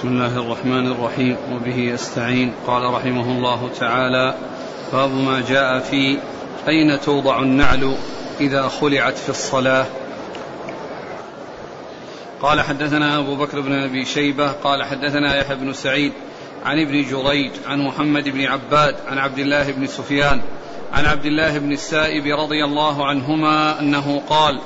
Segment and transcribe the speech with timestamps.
[0.00, 4.34] بسم الله الرحمن الرحيم وبه استعين قال رحمه الله تعالى
[4.92, 6.18] باب ما جاء في
[6.68, 7.94] أين توضع النعل
[8.40, 9.86] إذا خلعت في الصلاة؟
[12.42, 16.12] قال حدثنا أبو بكر بن أبي شيبة قال حدثنا يحيى بن سعيد
[16.64, 20.40] عن ابن جريج عن محمد بن عباد عن عبد الله بن سفيان
[20.92, 24.60] عن عبد الله بن السائب رضي الله عنهما أنه قال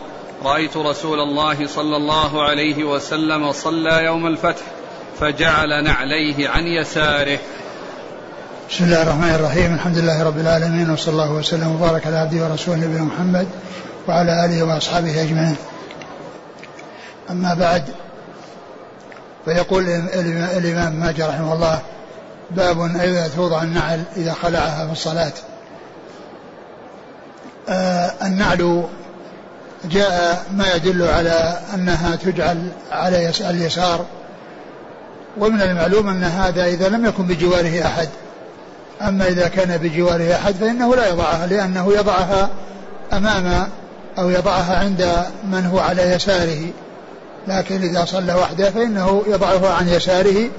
[0.44, 4.73] رأيت رسول الله صلى الله عليه وسلم صلى يوم الفتح
[5.20, 7.38] فجعل نعليه عن يساره.
[8.70, 9.74] بسم الله الرحمن الرحيم.
[9.74, 13.48] الحمد لله رب العالمين وصلى الله وسلم وبارك على عبده ورسوله نبينا محمد
[14.08, 15.56] وعلى آله وأصحابه أجمعين.
[17.30, 17.84] أما بعد
[19.44, 19.88] فيقول
[20.58, 21.80] الامام ماجه رحمه الله
[22.50, 25.32] باب اذا توضع النعل إذا خلعها في الصلاة.
[27.68, 28.84] آه النعل
[29.84, 34.06] جاء ما يدل على أنها تجعل على اليسار.
[35.38, 38.08] ومن المعلوم أن هذا إذا لم يكن بجواره أحد.
[39.02, 42.50] أما إذا كان بجواره أحد فإنه لا يضعها لأنه يضعها
[43.12, 43.68] أمام
[44.18, 45.12] أو يضعها عند
[45.50, 46.66] من هو على يساره.
[47.48, 50.50] لكن إذا صلى وحده فإنه يضعها عن يساره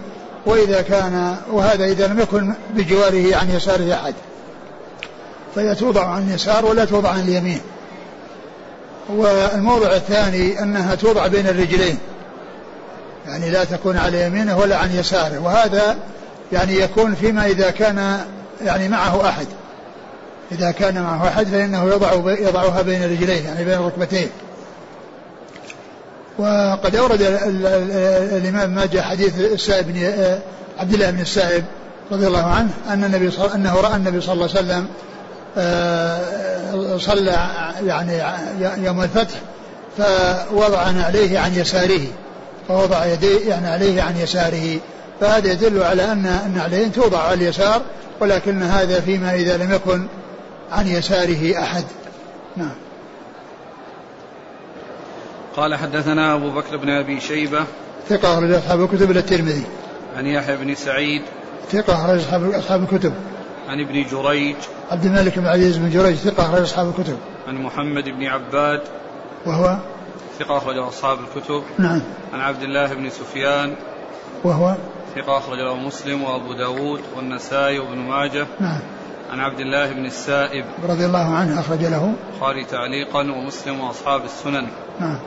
[0.45, 4.13] وإذا كان وهذا إذا لم يكن بجواره عن يساره أحد.
[5.55, 7.61] فهي توضع عن اليسار ولا توضع عن اليمين.
[9.09, 11.97] والموضع الثاني أنها توضع بين الرجلين.
[13.27, 15.39] يعني لا تكون على يمينه ولا عن يساره.
[15.39, 15.97] وهذا
[16.51, 18.19] يعني يكون فيما إذا كان
[18.61, 19.47] يعني معه أحد.
[20.51, 24.27] إذا كان معه أحد فإنه يضع يضعها بين رجليه يعني بين ركبتيه.
[26.37, 27.21] وقد أورد
[28.31, 29.99] الإمام ماجه حديث السائب بن
[30.79, 31.63] عبد الله بن السائب
[32.11, 33.51] رضي الله عنه أن النبي صل...
[33.51, 34.87] أنه رأى النبي صلى الله عليه وسلم
[35.57, 37.47] آه، صلى
[37.85, 38.21] يعني
[38.85, 39.35] يوم الفتح
[39.97, 42.07] فوضع عليه عن يساره.
[42.67, 44.79] فوضع يديه يعني عليه عن يساره.
[45.21, 47.81] فهذا يدل على أن النعلين توضع على اليسار
[48.19, 50.07] ولكن هذا فيما إذا لم يكن
[50.71, 51.83] عن يساره أحد.
[52.57, 52.75] نعم.
[55.55, 57.65] قال حدثنا أبو بكر بن أبي شيبة.
[58.09, 59.63] ثقة أخرج أصحاب الكتب إلى الترمذي.
[60.17, 61.21] عن يحيى بن سعيد.
[61.71, 63.13] ثقة أخرج أصحاب أصحاب الكتب.
[63.69, 64.55] عن ابن جريج.
[64.91, 67.17] عبد الملك بن عزيز بن جريج ثقة أخرج أصحاب الكتب.
[67.47, 68.81] عن محمد بن عباد.
[69.45, 69.77] وهو
[70.39, 71.63] ثقة أخرج أصحاب الكتب.
[71.77, 72.01] نعم.
[72.33, 73.75] عن عبد الله بن سفيان.
[74.43, 74.75] وهو؟
[75.15, 78.47] ثقة أخرج له مسلم وأبو داود والنسائي وابن ماجه.
[78.59, 78.79] نعم.
[79.31, 80.65] عن عبد الله بن السائب.
[80.89, 82.13] رضي الله عنه أخرج له.
[82.33, 84.67] البخاري تعليقا ومسلم وأصحاب السنن.
[84.99, 85.19] نعم.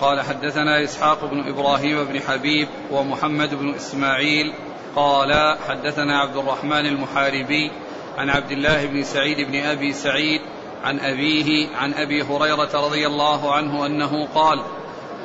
[0.00, 4.52] قال حدثنا إسحاق بن إبراهيم بن حبيب ومحمد بن إسماعيل.
[4.96, 7.70] قال حدثنا عبد الرحمن المحاربي
[8.18, 10.40] عن عبد الله بن سعيد بن أبي سعيد
[10.84, 14.62] عن أبيه عن أبي هريرة رضي الله عنه أنه قال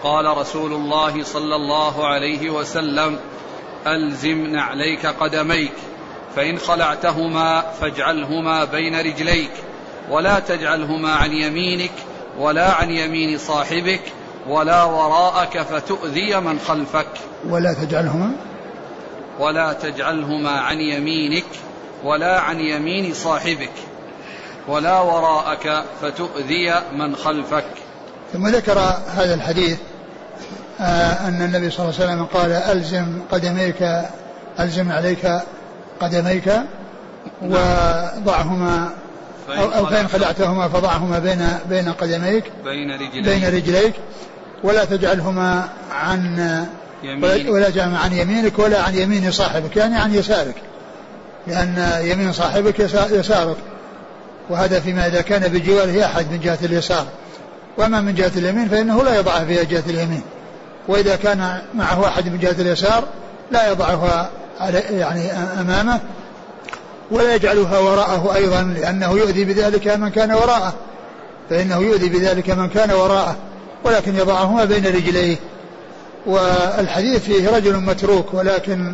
[0.03, 3.19] قال رسول الله صلى الله عليه وسلم
[3.87, 5.73] ألزم نعليك قدميك
[6.35, 9.51] فإن خلعتهما فاجعلهما بين رجليك
[10.09, 11.91] ولا تجعلهما عن يمينك
[12.39, 14.01] ولا عن يمين صاحبك
[14.47, 17.07] ولا وراءك فتؤذي من خلفك.
[17.49, 18.35] ولا تجعلهما؟
[19.39, 21.45] ولا تجعلهما عن يمينك
[22.03, 23.71] ولا عن يمين صاحبك.
[24.67, 27.65] ولا وراءك فتؤذي من خلفك.
[28.33, 28.79] ثم ذكر
[29.15, 29.77] هذا الحديث
[30.79, 34.01] آه أن النبي صلى الله عليه وسلم قال ألزم قدميك
[34.59, 35.31] ألزم عليك
[35.99, 36.51] قدميك
[37.41, 38.89] وضعهما
[39.49, 43.25] أو, أو فإن خلعتهما فضعهما بين بين قدميك بين رجليك.
[43.25, 43.93] بين رجليك
[44.63, 46.65] ولا تجعلهما عن
[47.03, 50.55] يمين ولا تجعلهما عن يمينك ولا عن يمين صاحبك يعني عن يسارك
[51.47, 52.79] لأن يمين صاحبك
[53.11, 53.57] يسارك.
[54.49, 57.05] وهذا فيما إذا كان بجواره أحد من جهة اليسار.
[57.77, 60.21] وأما من جهة اليمين فإنه لا يضعها في جهة اليمين.
[60.87, 63.03] وإذا كان معه أحد من جهة اليسار
[63.51, 64.29] لا يضعها
[64.91, 65.99] يعني أمامه
[67.11, 70.73] ولا يجعلها وراءه أيضا لأنه يؤذي بذلك من كان وراءه.
[71.49, 73.35] فإنه يؤذي بذلك من كان وراءه
[73.83, 75.37] ولكن يضعهما بين رجليه.
[76.25, 78.93] والحديث فيه رجل متروك ولكن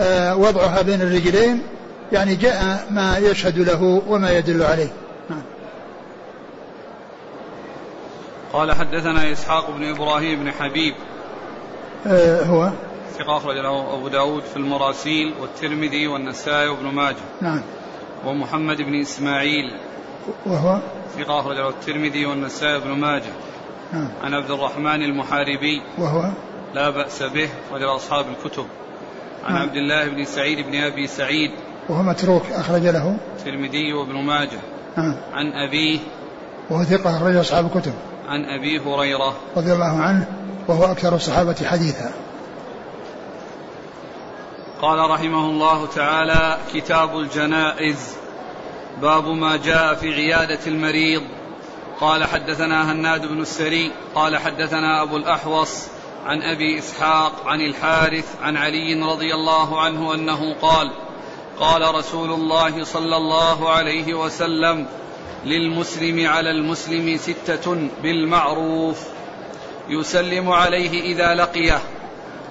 [0.00, 1.62] آه، وضعها بين الرجلين
[2.12, 4.92] يعني جاء ما يشهد له وما يدل عليه.
[5.30, 5.42] نعم.
[8.52, 10.94] قال حدثنا إسحاق بن إبراهيم بن حبيب.
[12.06, 12.70] آه هو؟
[13.18, 17.16] ثقة أخرج له أبو داود في المراسيل والترمذي والنسائي وابن ماجه.
[17.40, 17.62] نعم.
[18.26, 19.72] ومحمد بن إسماعيل.
[20.46, 20.78] وهو؟
[21.18, 23.32] ثقة أخرج له الترمذي والنسائي وابن ماجه.
[23.92, 24.08] نعم.
[24.22, 25.82] عن عبد الرحمن المحاربي.
[25.98, 26.30] وهو؟
[26.74, 28.66] لا بأس به أخرج أصحاب الكتب.
[29.44, 29.62] عن نعم.
[29.62, 31.50] عبد الله بن سعيد بن أبي سعيد.
[31.88, 33.16] وهو متروك أخرج له.
[33.38, 34.58] الترمذي وابن ماجه.
[34.96, 35.16] نعم.
[35.32, 35.98] عن أبيه.
[36.70, 37.92] وهو ثقة أخرج أصحاب الكتب.
[38.28, 39.36] عن أبي هريرة.
[39.56, 40.26] رضي الله عنه
[40.68, 42.12] وهو أكثر الصحابة حديثا.
[44.82, 48.16] قال رحمه الله تعالى كتاب الجنائز
[49.02, 51.22] باب ما جاء في عيادة المريض.
[52.00, 53.92] قال حدثنا هناد بن السري.
[54.14, 55.86] قال حدثنا أبو الأحوص
[56.26, 60.90] عن أبي إسحاق عن الحارث عن علي رضي الله عنه أنه قال
[61.60, 64.86] قال رسول الله صلى الله عليه وسلم
[65.44, 69.04] للمسلم على المسلم ستة بالمعروف
[69.88, 71.78] يسلم عليه إذا لقيه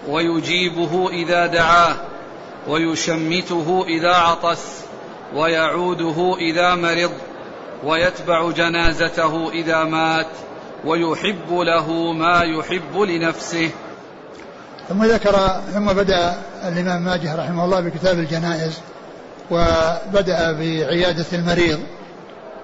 [0.08, 1.96] ويجيبه إذا دعاه
[2.68, 4.82] ويشمته إذا عطس
[5.36, 7.12] ويعوده إذا مرض
[7.84, 10.28] ويتبع جنازته إذا مات
[10.86, 13.70] ويحب له ما يحب لنفسه.
[14.90, 18.82] ثم ذكر ثم بدأ الإمام ماجه رحمه الله بكتاب الجنائز
[19.52, 21.80] وبدأ بعيادة المريض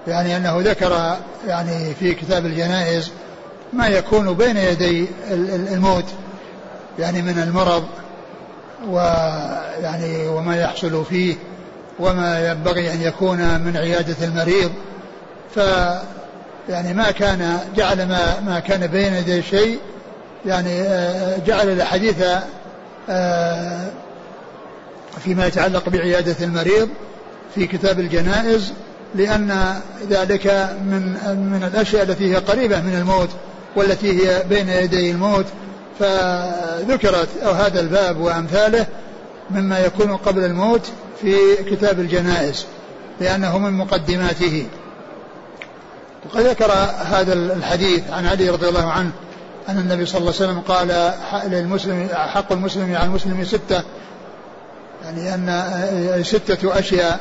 [0.06, 3.10] يعني أنه ذكر يعني في كتاب الجنائز
[3.72, 5.06] ما يكون بين يدي
[5.72, 6.04] الموت
[6.98, 7.84] يعني من المرض
[8.88, 11.36] ويعني وما يحصل فيه
[11.98, 14.70] وما ينبغي أن يكون من عيادة المريض.
[15.54, 15.60] ف
[16.68, 19.78] يعني ما كان جعل ما ما كان بين يدي شيء
[20.46, 22.24] يعني آه، جعل الحديث
[23.10, 23.90] آه،
[25.20, 26.88] فيما يتعلق بعيادة المريض
[27.54, 28.72] في كتاب الجنائز
[29.14, 29.80] لأن
[30.10, 30.46] ذلك
[30.84, 31.02] من
[31.52, 33.28] من الأشياء التي هي قريبة من الموت
[33.76, 35.46] والتي هي بين يدي الموت.
[35.98, 38.86] فذكرت أو هذا الباب وأمثاله
[39.50, 40.86] مما يكون قبل الموت
[41.22, 41.36] في
[41.70, 42.66] كتاب الجنائز
[43.20, 44.66] لأنه من مقدماته.
[46.26, 46.72] وقد ذكر
[47.10, 49.10] هذا الحديث عن علي رضي الله عنه
[49.68, 51.12] أن النبي صلى الله عليه وسلم قال
[51.50, 53.82] للمسلم حق المسلم على المسلم ستة
[55.04, 57.20] يعني أن ستة أشياء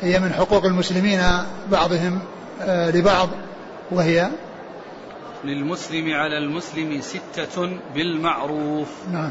[0.00, 1.20] هي من حقوق المسلمين
[1.70, 2.18] بعضهم
[2.62, 3.28] آه، لبعض
[3.90, 4.28] وهي
[5.44, 8.88] للمسلم على المسلم ستة بالمعروف.
[9.12, 9.30] نعم.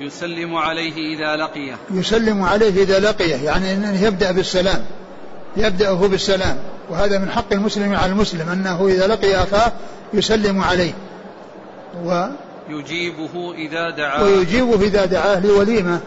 [0.00, 1.76] يسلم عليه إذا لقيه.
[1.90, 4.84] يسلم عليه إذا لقيه يعني أنه يبدأ بالسلام
[5.56, 6.58] يبدأ هو بالسلام
[6.90, 9.72] وهذا من حق المسلم على المسلم أنه إذا لقي أخاه
[10.14, 10.92] يسلم عليه.
[12.04, 12.26] و
[12.68, 14.24] يجيبه إذا دعاه.
[14.24, 16.00] ويجيبه إذا دعاه لوليمة.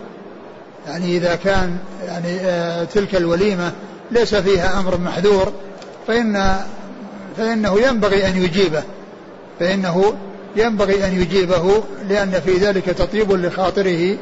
[0.87, 3.71] يعني إذا كان يعني آه تلك الوليمة
[4.11, 5.53] ليس فيها أمر محذور
[6.07, 6.55] فإن
[7.37, 8.83] فإنه ينبغي أن يجيبه
[9.59, 10.13] فإنه
[10.55, 14.17] ينبغي أن يجيبه لأن في ذلك تطيب لخاطره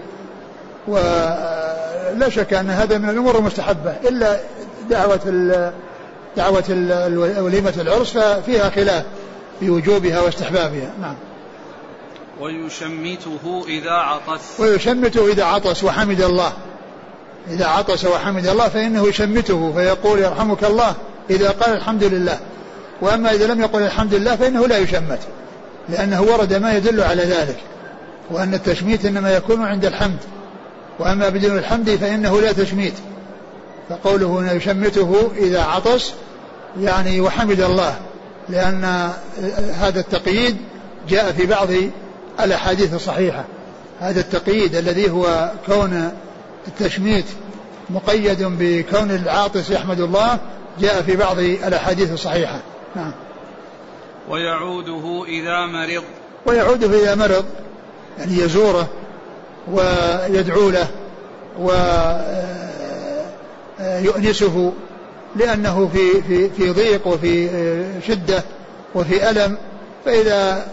[0.88, 4.40] ولا شك أن هذا من الأمور المستحبة إلا
[4.90, 5.19] دعوة
[6.38, 6.63] دعوة
[7.40, 9.04] وليمة العرس ففيها خلاف
[9.60, 10.92] في وجوبها واستحبابها.
[11.02, 11.16] نعم.
[12.41, 14.59] ويشمته إذا عطس.
[14.59, 16.53] ويشمته إذا عطس وحمد الله.
[17.51, 20.95] إذا عطس وحمد الله فإنه يشمته فيقول يرحمك الله
[21.29, 22.39] إذا قال الحمد لله.
[23.01, 25.19] وأما إذا لم يقل الحمد لله فإنه لا يشمت
[25.89, 27.57] لأنه ورد ما يدل على ذلك
[28.31, 30.19] وأن التشميت إنما يكون عند الحمد.
[30.99, 32.93] وأما بدون الحمد فإنه لا تشميت.
[33.89, 36.11] فقوله أنه يشمته إذا عطس
[36.81, 37.99] يعني وحمد الله
[38.49, 39.11] لأن
[39.73, 40.57] هذا التقييد
[41.09, 41.67] جاء في بعض
[42.43, 43.45] الأحاديث الصحيحة
[43.99, 46.11] هذا التقييد الذي هو كون
[46.67, 47.25] التشميت
[47.89, 50.39] مقيد بكون العاطس يحمد الله
[50.79, 52.59] جاء في بعض الأحاديث الصحيحة.
[52.95, 53.11] نعم.
[54.29, 56.03] ويعوده إذا مرض.
[56.45, 57.45] ويعوده إذا مرض.
[58.19, 58.88] يعني يزوره
[59.71, 60.88] ويدعو له
[63.79, 64.74] ويؤنسه
[65.36, 67.50] لأنه في في في ضيق وفي
[68.07, 68.43] شدة
[68.95, 69.57] وفي ألم.
[70.05, 70.67] فإذا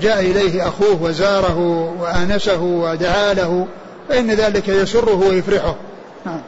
[0.00, 1.58] جاء إليه أخوه وزاره
[2.00, 3.66] وآنسه ودعا له
[4.08, 5.76] فإن ذلك يسره ويفرحه.
[6.26, 6.42] نعم.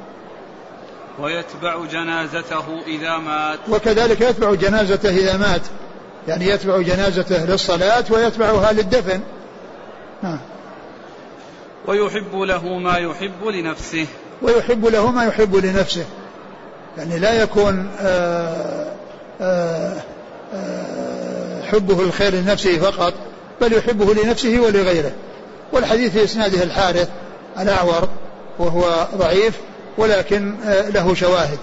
[1.19, 3.59] ويتبع جنازته إذا مات.
[3.69, 5.62] وكذلك يتبع جنازته إذا مات.
[6.28, 9.21] يعني يتبع جنازته للصلاة ويتبعها للدفن.
[10.23, 10.38] نعم.
[11.87, 14.07] ويحب له ما يحب لنفسه.
[14.43, 16.05] ويحب له ما يحب لنفسه.
[16.99, 18.95] يعني لا يكون آآ
[19.40, 20.02] آه، آآ آه،
[20.55, 21.38] آه،
[21.72, 23.14] حبه الخير لنفسه فقط
[23.60, 25.12] بل يحبه لنفسه ولغيره.
[25.72, 27.08] والحديث في إسناده الحارث
[27.58, 28.08] الأعور
[28.58, 29.60] وهو ضعيف
[29.98, 30.54] ولكن
[30.94, 31.58] له شواهد.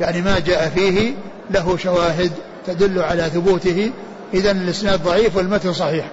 [0.00, 1.14] يعني ما جاء فيه
[1.50, 2.32] له شواهد
[2.66, 3.90] تدل على ثبوته.
[4.34, 6.06] إذا الإسناد ضعيف والمتن صحيح.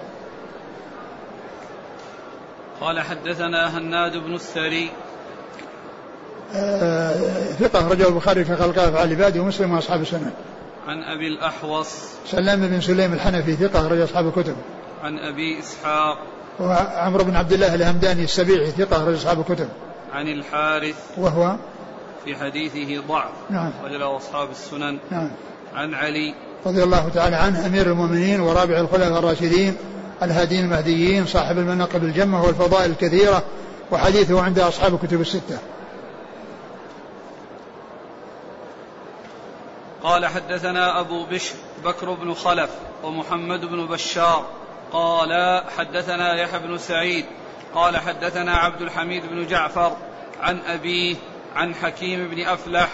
[2.82, 4.90] قال حدثنا هناد بن السري
[6.56, 7.14] آه
[7.60, 10.32] ثقة رجل البخاري في خلق أفعال العباد ومسلم وأصحاب السنة.
[10.92, 11.88] عن أبي الأحوص.
[12.32, 14.56] سلام بن سليم الحنفي ثقة رجل أصحاب الكتب.
[15.04, 16.18] عن أبي إسحاق.
[16.60, 19.68] وعمرو بن عبد الله الهمداني السبيعي ثقة رجل أصحاب الكتب.
[20.14, 20.96] عن الحارث.
[21.18, 21.56] وهو؟
[22.26, 23.32] في حديثه ضعف.
[23.50, 23.72] نعم.
[23.84, 24.98] رجل أصحاب السنن.
[25.12, 25.32] نعم.
[25.76, 26.34] عن علي.
[26.66, 29.76] رضي الله تعالى عنه أمير المؤمنين ورابع الخلفاء الراشدين
[30.24, 33.44] الهادين المهديين صاحب المناقب الجمة والفضائل الكثيرة
[33.92, 35.58] وحديثه عند أصحاب الكتب الستة.
[40.04, 42.70] قال حدثنا أبو بشر بكر بن خلف
[43.04, 44.46] ومحمد بن بشار.
[44.92, 47.26] قال حدثنا يحيى بن سعيد.
[47.76, 49.98] قال حدثنا عبد الحميد بن جعفر
[50.42, 51.16] عن أبيه
[51.56, 52.90] عن حكيم بن أفلح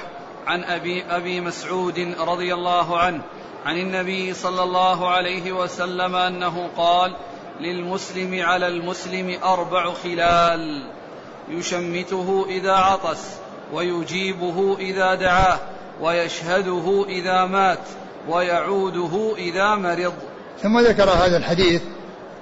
[0.48, 3.22] عن أبي, أبي مسعود رضي الله عنه
[3.66, 7.16] عن النبي صلى الله عليه وسلم أنه قال
[7.60, 10.84] للمسلم على المسلم أربع خلال
[11.50, 13.38] يشمته إذا عطس
[13.74, 15.60] ويجيبه إذا دعاه.
[16.02, 17.80] ويشهده إذا مات
[18.30, 20.14] ويعوده إذا مرض.
[20.64, 21.82] ثم ذكر هذا الحديث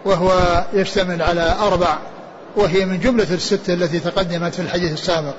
[0.05, 1.97] وهو يشتمل على أربع
[2.55, 5.33] وهي من جملة الستة التي تقدمت في الحديث السابق.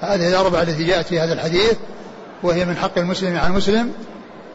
[0.00, 1.76] هذه الأربعة التي جاءت في هذا الحديث
[2.42, 3.92] وهي من حق المسلم على المسلم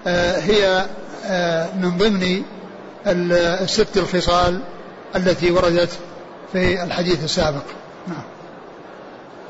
[0.08, 0.86] آه، هي
[1.25, 2.43] آه، من ضمن
[3.05, 4.62] الست الخصال
[5.15, 6.00] التي وردت
[6.51, 7.63] في الحديث السابق.
[8.08, 8.24] نعم.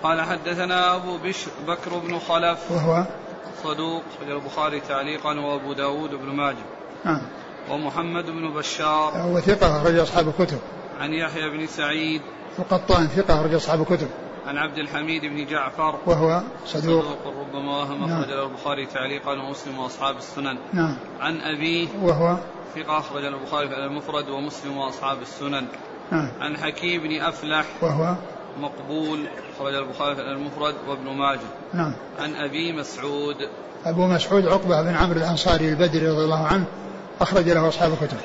[0.03, 2.59] قال حدثنا أبو بشر بكر بن خلف.
[2.71, 3.05] وهو
[3.63, 6.65] صدوق خرج البخاري تعليقا وأبو داود بن ماجه.
[7.05, 7.21] نعم.
[7.69, 9.11] ومحمد بن بشار.
[9.15, 10.59] هو ثقة أخرج أصحاب الكتب.
[10.99, 12.21] عن يحيى بن سعيد.
[12.59, 14.07] القطان ثقة أخرج أصحاب الكتب.
[14.47, 15.95] عن عبد الحميد بن جعفر.
[16.05, 18.07] وهو صدوق, صدوق ربما وهم.
[18.07, 18.21] نعم.
[18.21, 20.57] أخرج البخاري تعليقا ومسلم وأصحاب السنن.
[20.73, 20.97] نعم.
[21.19, 21.87] عن أبيه.
[22.01, 22.37] وهو
[22.75, 25.67] ثقة أخرج البخاري في المفرد ومسلم وأصحاب السنن.
[26.11, 26.31] نعم.
[26.41, 27.65] عن حكيم بن أفلح.
[27.81, 28.15] وهو
[28.59, 29.27] مقبول.
[29.55, 31.60] أخرج البخاري في المفرد وابن ماجه.
[31.73, 31.93] نعم.
[32.19, 33.35] عن أبي مسعود.
[33.85, 36.65] أبو مسعود عقبة بن عمرو الأنصاري البدري رضي الله عنه
[37.21, 38.17] أخرج له أصحاب الكتب.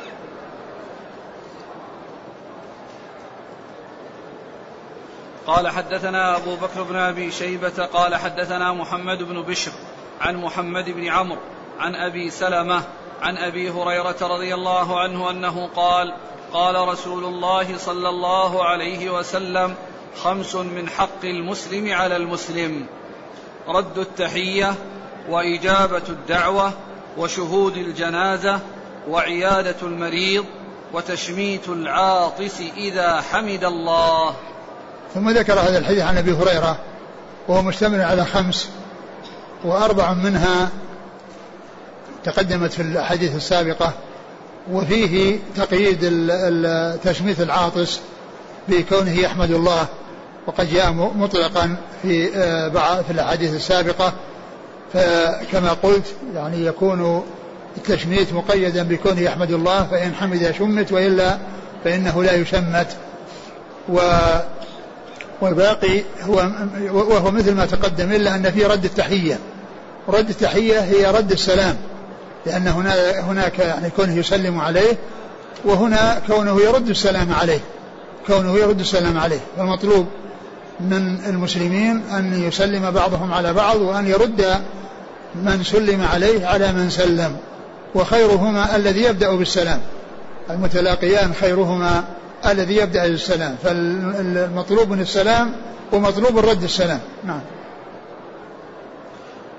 [5.47, 9.73] قال حدثنا أبو بكر بن أبي شيبة قال حدثنا محمد بن بشر
[10.21, 11.39] عن محمد بن عمرو
[11.79, 12.83] عن أبي سلمة
[13.23, 16.15] عن أبي هريرة رضي الله عنه أنه قال
[16.53, 19.75] قال رسول الله صلى الله عليه وسلم
[20.23, 22.87] خمس من حق المسلم على المسلم.
[23.69, 24.75] رد التحية
[25.29, 26.73] وإجابة الدعوة
[27.19, 28.61] وشهود الجنازة
[29.09, 30.45] وعيادة المريض
[30.93, 34.35] وتشميت العاطس إذا حمد الله.
[35.15, 36.79] ثم ذكر هذا الحديث عن أبي هريرة
[37.49, 38.69] وهو مشتمل على خمس
[39.65, 40.69] وأربع منها
[42.25, 43.93] تقدمت في الأحاديث السابقة
[44.73, 46.01] وفيه تقييد
[47.05, 48.01] تشميت العاطس
[48.69, 49.87] بكونه يحمد الله.
[50.47, 54.13] وقد جاء مطلقا في آه، في الأحاديث السابقة.
[54.93, 57.25] فكما قلت يعني يكون
[57.77, 61.39] التشميت مقيدا بكونه يحمد الله فإن حمد شمت وإلا
[61.85, 62.97] فإنه لا يشمت.
[63.89, 63.99] و
[65.41, 66.51] والباقي هو
[66.93, 69.39] وهو مثل ما تقدم إلا أن في رد التحية.
[70.09, 71.77] رد التحية هي رد السلام
[72.47, 74.97] لأن هنا هناك يعني كونه يسلم عليه
[75.65, 77.61] وهنا كونه يرد السلام عليه.
[78.27, 79.41] كونه يرد السلام عليه.
[79.57, 80.07] فالمطلوب
[80.81, 84.61] من المسلمين أن يسلم بعضهم على بعض وأن يرد
[85.35, 87.37] من سلم عليه على من سلم.
[87.95, 89.81] وخيرهما الذي يبدأ بالسلام.
[90.51, 92.05] المتلاقيان خيرهما
[92.47, 93.57] الذي يبدأ بالسلام.
[93.63, 95.53] فالمطلوب من السلام
[95.93, 97.01] ومطلوب الرد السلام.
[97.25, 97.41] نعم.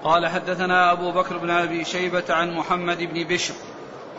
[0.03, 3.53] قال حدثنا أبو بكر بن أبي شيبة عن محمد بن بشر.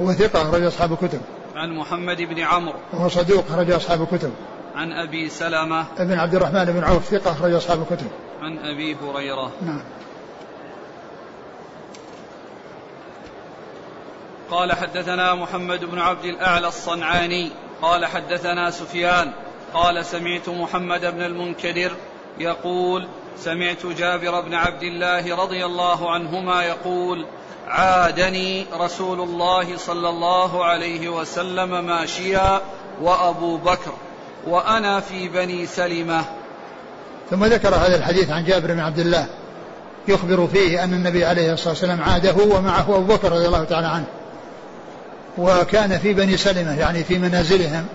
[0.02, 1.20] هو ثقة أخرج أصحاب الكتب.
[1.56, 2.78] عن محمد بن عمرو.
[2.92, 4.30] وهو صدوق أخرج أصحاب الكتب.
[4.78, 8.10] عن أبي سلمة ابن عبد الرحمن بن عوف ثقة أخرج أصحاب الكتب.
[8.42, 9.52] عن أبي هريرة.
[9.62, 9.82] نعم.
[14.50, 17.50] قال حدثنا محمد بن عبد الأعلى الصنعاني.
[17.82, 19.32] قال حدثنا سفيان.
[19.74, 21.92] قال سمعت محمد بن المنكدر
[22.38, 27.26] يقول سمعت جابر بن عبد الله رضي الله عنهما يقول
[27.66, 32.60] عادني رسول الله صلى الله عليه وسلم ماشيا
[33.02, 33.92] وأبو بكر.
[34.46, 36.24] وأنا في بني سلمة.
[37.30, 39.26] ثم ذكر هذا الحديث عن جابر بن عبد الله
[40.08, 44.06] يخبر فيه أن النبي عليه الصلاة والسلام عاده ومعه أبو بكر رضي الله تعالى عنه.
[45.38, 47.86] وكان في بني سلمة يعني في منازلهم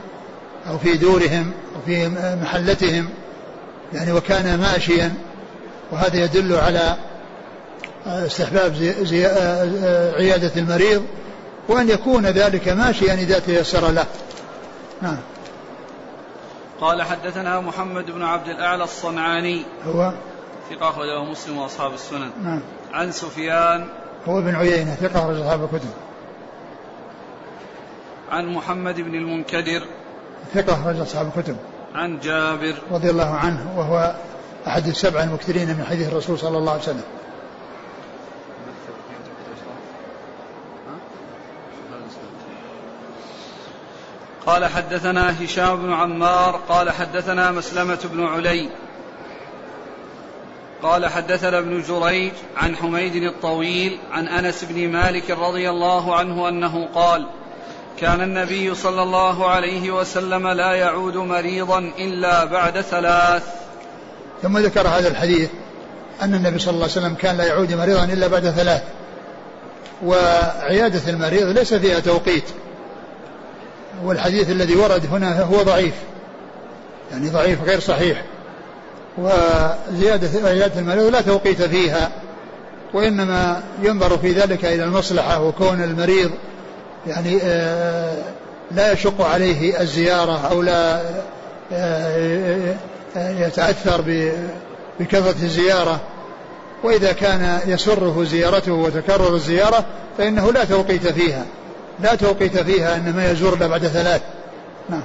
[0.69, 2.09] أو في دورهم أو في
[2.41, 3.09] محلتهم
[3.93, 5.13] يعني وكان ماشيا.
[5.91, 6.95] وهذا يدل على
[8.07, 9.25] استحباب زي زي
[10.17, 11.05] عيادة المريض
[11.67, 14.05] وأن يكون ذلك ماشيا إذا تيسر له.
[15.01, 15.17] نعم.
[16.81, 19.61] قال حدثنا محمد بن عبد الأعلى الصنعاني.
[19.85, 20.13] هو؟
[20.69, 22.31] ثقة أخرجه مسلم وأصحاب السنن.
[22.43, 22.61] نعم.
[22.93, 23.87] عن سفيان.
[24.27, 25.89] هو بن عيينة ثقة أخرج أصحاب الكتب.
[28.31, 29.83] عن محمد بن المنكدر.
[30.53, 31.57] ثقة أخرج أصحاب الكتب.
[31.95, 32.75] عن جابر.
[32.91, 34.15] رضي الله عنه وهو
[34.67, 37.03] أحد السبع المكثرين من حديث الرسول صلى الله عليه وسلم.
[44.45, 48.69] قال حدثنا هشام بن عمار قال حدثنا مسلمة بن علي.
[50.83, 56.89] قال حدثنا ابن جريج عن حميد الطويل عن أنس بن مالك رضي الله عنه أنه
[56.95, 57.27] قال
[57.99, 63.43] كان النبي صلى الله عليه وسلم لا يعود مريضا إلا بعد ثلاث.
[64.41, 65.49] ثم ذكر هذا الحديث
[66.21, 68.83] أن النبي صلى الله عليه وسلم كان لا يعود مريضا إلا بعد ثلاث.
[70.05, 72.43] وعيادة المريض ليس فيها توقيت.
[74.03, 75.93] والحديث الذي ورد هنا هو ضعيف
[77.11, 78.23] يعني ضعيف غير صحيح.
[79.17, 82.11] وزيادة عيادة المريض لا توقيت فيها
[82.93, 86.31] وإنما ينظر في ذلك إلى المصلحة وكون المريض
[87.07, 88.17] يعني آه،
[88.71, 91.01] لا يشق عليه الزيارة أو لا
[91.73, 92.75] آه،
[93.15, 94.03] يتأثر
[94.99, 95.99] بكثرة الزيارة.
[96.83, 99.85] وإذا كان يسره زيارته وتكرر الزيارة
[100.17, 101.45] فإنه لا توقيت فيها.
[101.99, 104.21] لا توقيت فيها إنما يزور بعد ثلاث.
[104.89, 105.03] نعم.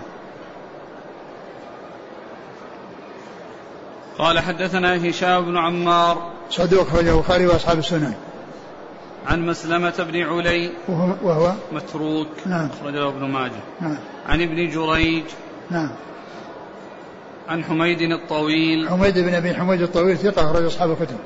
[4.18, 6.30] قال حدثنا هشام بن عمار.
[6.50, 8.14] صدوق أخرجه البخاري وأصحاب السنن.
[9.26, 10.71] عن مسلمة بن علي.
[10.88, 12.28] وهو, وهو؟ متروك.
[12.47, 12.68] نعم.
[12.80, 13.52] أخرجه ابن ماجه.
[13.80, 13.99] نعم.
[14.28, 15.25] عن ابن جريج.
[15.71, 15.90] نعم.
[17.49, 18.88] عن حميد الطويل.
[18.88, 21.16] حميد بن أبي حميد الطويل ثقة أخرج أصحاب الكتب.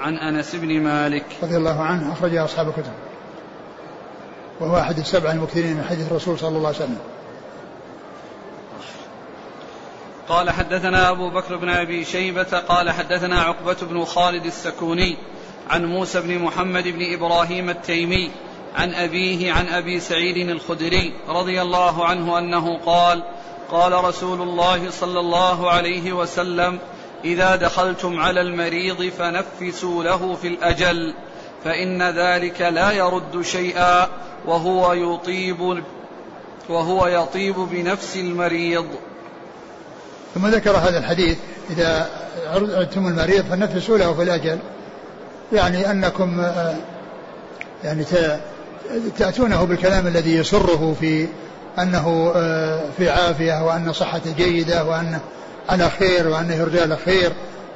[0.00, 1.24] عن أنس بن مالك.
[1.42, 2.92] رضي الله عنه أخرج أصحاب الكتب.
[4.60, 6.98] وهو أحد السبع المكثرين من حديث الرسول صلى الله عليه وسلم.
[10.28, 15.16] قال حدثنا أبو بكر بن أبي شيبة قال حدثنا عقبة بن خالد السكوني
[15.70, 18.30] عن موسى بن محمد بن إبراهيم التيمي
[18.76, 23.22] عن أبيه عن أبي سعيد الخدري رضي الله عنه أنه قال
[23.70, 26.78] قال رسول الله صلى الله عليه وسلم
[27.24, 31.14] إذا دخلتم على المريض فنفسوا له في الأجل.
[31.64, 34.08] فإن ذلك لا يرد شيئا
[34.46, 35.82] وهو يطيب
[36.68, 38.86] وهو يطيب بنفس المريض.
[40.34, 41.38] ثم ذكر هذا الحديث
[41.70, 42.10] إذا
[42.54, 44.58] عدتم المريض فنفسوا له في الأجل.
[45.52, 46.74] يعني أنكم آه،
[47.84, 48.04] يعني
[49.18, 51.28] تأتونه بالكلام الذي يسره في
[51.78, 55.20] أنه آه، في عافية وأن صحته جيدة وأنه
[55.68, 57.32] على خير وأنه يرجى له خير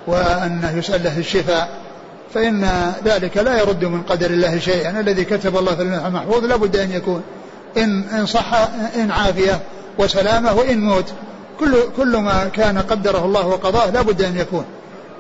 [0.07, 1.86] وأنه يسأل له الشفاء.
[2.35, 6.91] فإن ذلك لا يرد من قدر الله شيئا الذي كتب الله في المحفوظ لابد أن
[6.91, 7.23] يكون.
[7.77, 8.55] إن إن صح
[8.97, 9.61] إن عافية
[9.99, 11.13] وسلامة وإن موت.
[11.61, 14.65] كل كل ما كان قدره الله وقضاه لا بد أن يكون.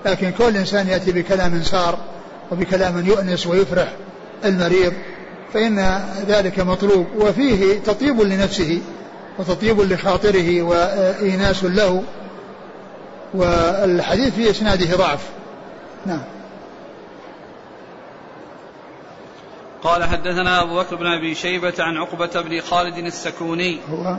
[0.07, 1.99] لكن كل إنسان يأتي بكلام سار
[2.53, 3.89] وبكلام يؤنس ويفرح
[4.45, 4.93] المريض
[5.55, 7.07] فإن ذلك مطلوب.
[7.19, 8.81] وفيه تطيب لنفسه
[9.39, 12.03] وتطيب لخاطره وإيناس له
[13.35, 15.21] والحديث في إسناده ضعف.
[16.07, 16.23] نعم.
[19.83, 23.79] قال حدثنا أبو بكر بن أبي شيبة عن عقبة بن خالد السكوني.
[23.91, 24.17] هو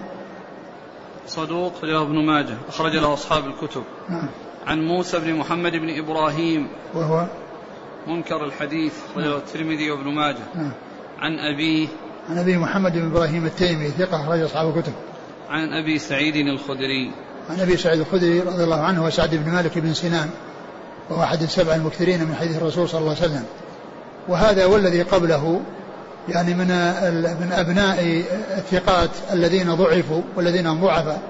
[1.27, 2.57] صدوق له ابن ماجه.
[2.69, 3.83] أخرج له أصحاب الكتب.
[4.09, 4.29] نعم.
[4.67, 6.67] عن موسى بن محمد بن إبراهيم.
[6.93, 7.27] وهو
[8.07, 8.93] منكر الحديث.
[9.11, 9.37] أخرجه.
[9.37, 10.43] الترمذي وابن ماجه.
[10.55, 10.71] نعم.
[11.19, 11.87] عن أبيه.
[12.29, 13.87] عن أبي محمد بن إبراهيم التيمي.
[13.87, 14.25] ثقة.
[14.25, 14.93] أخرج أصحاب الكتب.
[15.49, 17.11] عن أبي سعيد الخدري.
[17.49, 20.29] عن أبي سعيد الخدري رضي الله عنه وسعد بن مالك بن سنان.
[21.09, 23.45] وهو أحد السبع المكثرين من حديث الرسول صلى الله عليه وسلم.
[24.27, 25.61] وهذا والذي قبله
[26.29, 26.67] يعني من
[27.41, 28.23] من أبناء
[28.57, 31.21] الثقات الذين ضعفوا والذين هم ضعفاء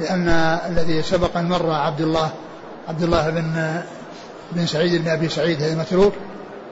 [0.00, 0.28] لأن
[0.68, 2.30] الذي سبق أن مر عبد الله
[2.88, 3.80] عبد الله بن
[4.52, 6.12] بن سعيد بن أبي سعيد هذا متروك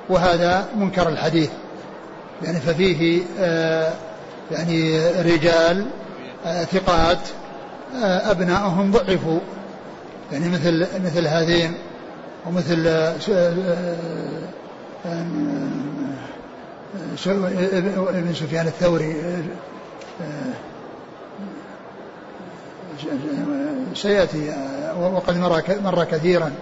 [0.08, 1.50] وهذا منكر الحديث.
[2.42, 3.92] يعني ففيه آه
[4.50, 5.86] يعني رجال
[6.46, 7.18] آه ثقات
[8.02, 9.40] آه أبنائهم ضعفوا.
[10.32, 11.74] يعني مثل مثل هذين
[12.46, 12.86] ومثل
[18.14, 19.16] إبن سفيان الثوري
[23.94, 24.54] سيأتي
[25.00, 26.52] وقد مر مر كثيرا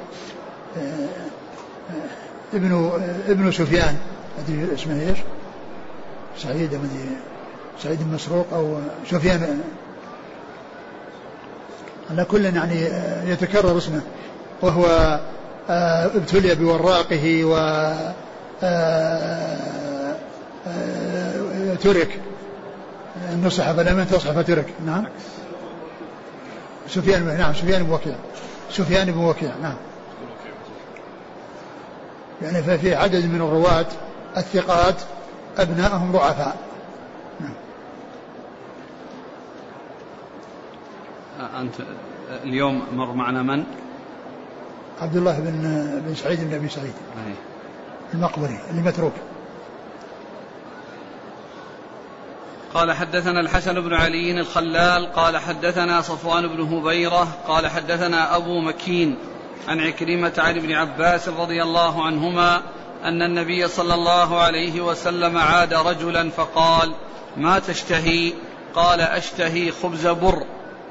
[2.55, 3.97] ابن ابن سفيان
[4.39, 5.19] أدري اسمه إيش؟
[6.39, 6.81] سعيد
[7.83, 8.79] سعيد بن مسروق أو
[9.11, 9.61] سفيان
[12.11, 12.89] على كل يعني
[13.31, 14.01] يتكرر اسمه
[14.63, 15.19] وهو
[15.69, 17.55] ابتلي بوراقه و
[21.83, 22.21] ترك.
[23.43, 25.07] نصح فلم تصح فترك نعم.
[26.89, 28.15] سفيان نعم سفيان بن وكيع.
[28.71, 29.77] سفيان بن وكيع نعم.
[32.43, 33.87] يعني ففي عدد من الرواة
[34.37, 34.95] الثقات
[35.59, 36.57] أبنائهم ضعفاء.
[37.41, 37.55] نعم.
[41.61, 41.75] أنت
[42.45, 43.65] اليوم مر معنا من؟
[45.03, 45.53] عبد الله بن
[46.07, 46.93] بن سعيد بن أبي سعيد.
[47.27, 47.35] أي.
[48.15, 49.13] المقبري اللي متروك
[52.75, 59.17] قال حدثنا الحسن بن علي الخلال قال حدثنا صفوان بن هبيرة قال حدثنا أبو مكين
[59.69, 62.63] عن عكرمة عن ابن عباس رضي الله عنهما
[63.05, 66.93] أن النبي صلى الله عليه وسلم عاد رجلا فقال
[67.37, 68.33] ما تشتهي؟
[68.75, 70.43] قال أشتهي خبز بر.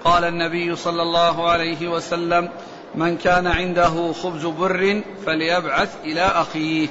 [0.04, 2.50] قال النبي صلى الله عليه وسلم
[2.96, 6.88] من كان عنده خبز بر فليبعث إلى أخيه.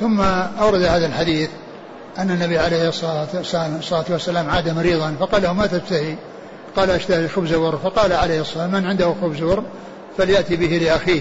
[0.00, 0.20] ثم
[0.60, 1.50] أورد هذا الحديث
[2.18, 6.16] أن النبي عليه الصلاة والسلام عاد مريضا فقال له ما تشتهي
[6.76, 9.62] قال أشتهي خبز بر فقال عليه الصلاة والسلام من عنده خبز بر
[10.18, 11.20] فليأتي به لأخيه.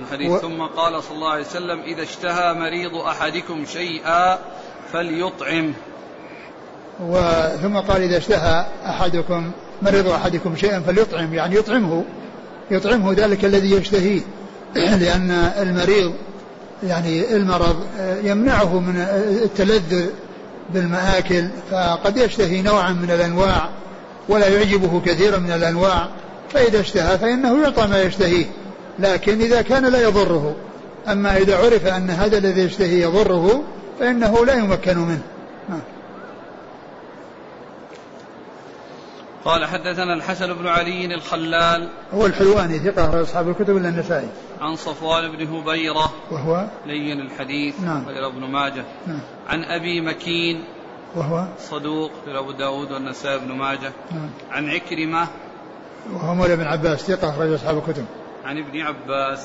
[0.00, 0.30] الحديث.
[0.30, 0.38] و...
[0.38, 4.38] ثم قال صلى الله عليه وسلم إذا اشتهى مريض أحدكم شيئا
[4.92, 5.72] فليطعمه
[7.00, 9.50] وثم قال إذا اشتهى أحدكم
[9.82, 11.34] مريض أحدكم شيئا فليطعم.
[11.34, 12.04] يعني يطعمه
[12.70, 14.20] يطعمه ذلك الذي يشتهيه
[15.02, 16.12] لأن المريض
[16.88, 17.76] يعني المرض
[18.22, 18.96] يمنعه من
[19.42, 20.06] التلذذ
[20.74, 23.68] بالمآكل فقد يشتهي نوعا من الأنواع
[24.28, 26.08] ولا يعجبه كثيرا من الأنواع
[26.52, 28.46] فإذا اشتهى فإنه يعطى ما يشتهيه
[28.98, 30.54] لكن إذا كان لا يضره.
[31.08, 33.62] أما إذا عرف أن هذا الذي يشتهي يضره
[34.00, 35.22] فإنه لا يمكن منه.
[39.44, 44.28] قال حدثنا الحسن بن علي الخلال هو الحلواني ثقة أصحاب الكتب إلا النسائي.
[44.60, 46.12] عن صفوان بن هبيرة.
[46.30, 47.80] وهو؟ لين الحديث.
[47.80, 48.08] نعم.
[48.08, 48.84] غير ابن ماجه.
[49.06, 49.20] نعم.
[49.48, 50.64] عن أبي مكين.
[51.16, 53.92] وهو؟ صدوق أبو داود والنسائي بن ماجه.
[54.10, 54.30] نعم.
[54.50, 55.26] عن عكرمة.
[56.12, 58.04] وهو مولى بن عباس ثقة أخرج أصحاب الكتب.
[58.44, 59.40] عن ابن عباس.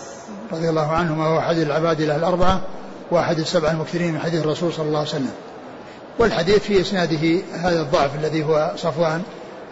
[0.51, 2.61] رضي الله عنهما هو أحد العباد الأربعة
[3.11, 5.31] وأحد السبع المكثرين من حديث الرسول صلى الله عليه وسلم.
[6.19, 9.21] والحديث في إسناده هذا الضعف الذي هو صفوان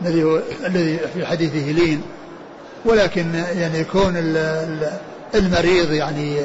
[0.01, 2.01] الذي هو الذي في حديثه لين.
[2.85, 4.13] ولكن يعني كون
[5.35, 6.39] المريض يعني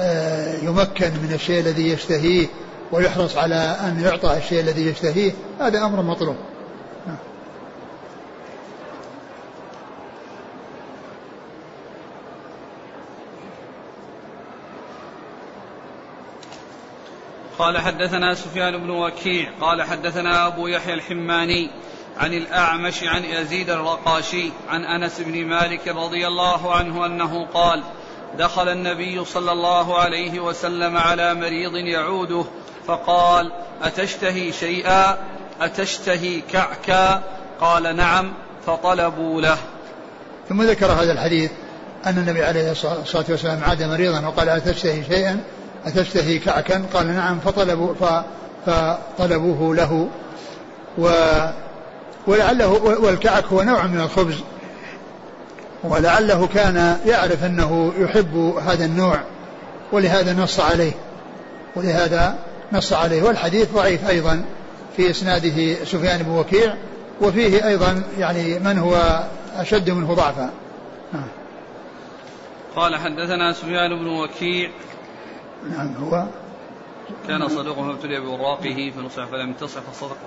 [0.00, 2.46] آه، يمكن من الشيء الذي يشتهيه
[2.92, 6.36] ويحرص على أن يعطى الشيء الذي يشتهيه هذا أمر مطلوب.
[17.58, 21.70] قال حدثنا سفيان بن وكيع قال حدثنا أبو يحيى الحماني
[22.18, 27.82] عن الأعمش عن يزيد الرقاشي عن أنس بن مالك رضي الله عنه أنه قال
[28.38, 32.44] دخل النبي صلى الله عليه وسلم على مريض يعوده
[32.86, 35.18] فقال أتشتهي شيئا؟
[35.60, 37.22] أتشتهي كعكا؟
[37.60, 38.32] قال نعم
[38.66, 39.56] فطلبوا له.
[40.48, 41.50] ثم ذكر هذا الحديث
[42.06, 45.40] أن النبي عليه الصلاة والسلام عاد مريضا وقال أتشتهي شيئا؟
[45.86, 47.94] أتشتهي كعكا؟ قال نعم فطلبوا
[48.66, 50.08] فطلبوه له.
[50.98, 51.08] و
[52.26, 54.40] ولعله والكعك هو نوع من الخبز.
[55.84, 59.20] ولعله كان يعرف أنه يحب هذا النوع
[59.92, 60.92] ولهذا نص عليه
[61.76, 62.38] ولهذا
[62.72, 63.22] نص عليه.
[63.22, 64.44] والحديث ضعيف أيضا
[64.96, 66.74] في إسناده سفيان بن وكيع
[67.20, 69.24] وفيه أيضا يعني من هو
[69.56, 70.50] أشد منه ضعفا.
[71.12, 71.28] نعم.
[72.76, 74.70] قال حدثنا سفيان بن وكيع.
[75.70, 76.26] نعم هو
[77.28, 79.80] كان صدوق فابتلي بوراقه فنصح فلم تصح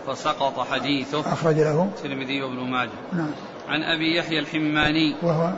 [0.08, 1.34] فسقط حديثه.
[1.34, 1.90] أخرج له.
[1.98, 2.90] الترمذي وابن ماجه.
[3.14, 3.32] نعم.
[3.68, 5.16] عن أبي يحيى الحماني.
[5.24, 5.54] وهو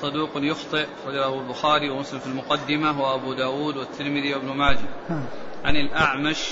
[0.00, 4.88] صدوق يخطئ له البخاري ومسلم في المقدمة وأبو داود والترمذي وابن ماجه.
[5.10, 5.24] نعم.
[5.64, 6.48] عن الأعمش.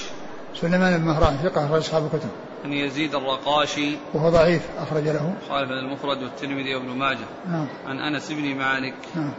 [0.54, 2.28] سليمان بن مهران ثقة أخرج أصحاب الكتب.
[2.64, 3.96] عن يزيد الرقاشي.
[4.14, 5.34] وهو ضعيف أخرج له.
[5.48, 7.26] خالف المفرد والترمذي وابن ماجه.
[7.48, 7.66] نعم.
[7.86, 8.94] عن أنس بن مالك.
[9.14, 9.32] نعم.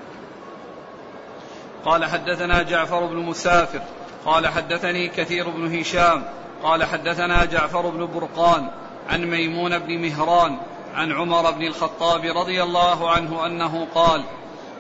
[1.86, 3.82] قال حدثنا جعفر بن مسافر.
[4.28, 6.24] قال حدثني كثير بن هشام
[6.64, 8.70] قال حدثنا جعفر بن برقان
[9.10, 10.58] عن ميمون بن مهران
[10.96, 14.24] عن عمر بن الخطاب رضي الله عنه أنه قال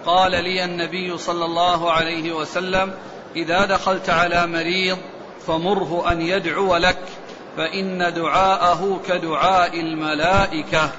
[0.05, 2.93] قال لي النبي صلى الله عليه وسلم
[3.35, 4.97] إذا دخلت على مريض
[5.47, 6.99] فمره أن يدعو لك
[7.57, 10.89] فإن دعاءه كدعاء الملائكة.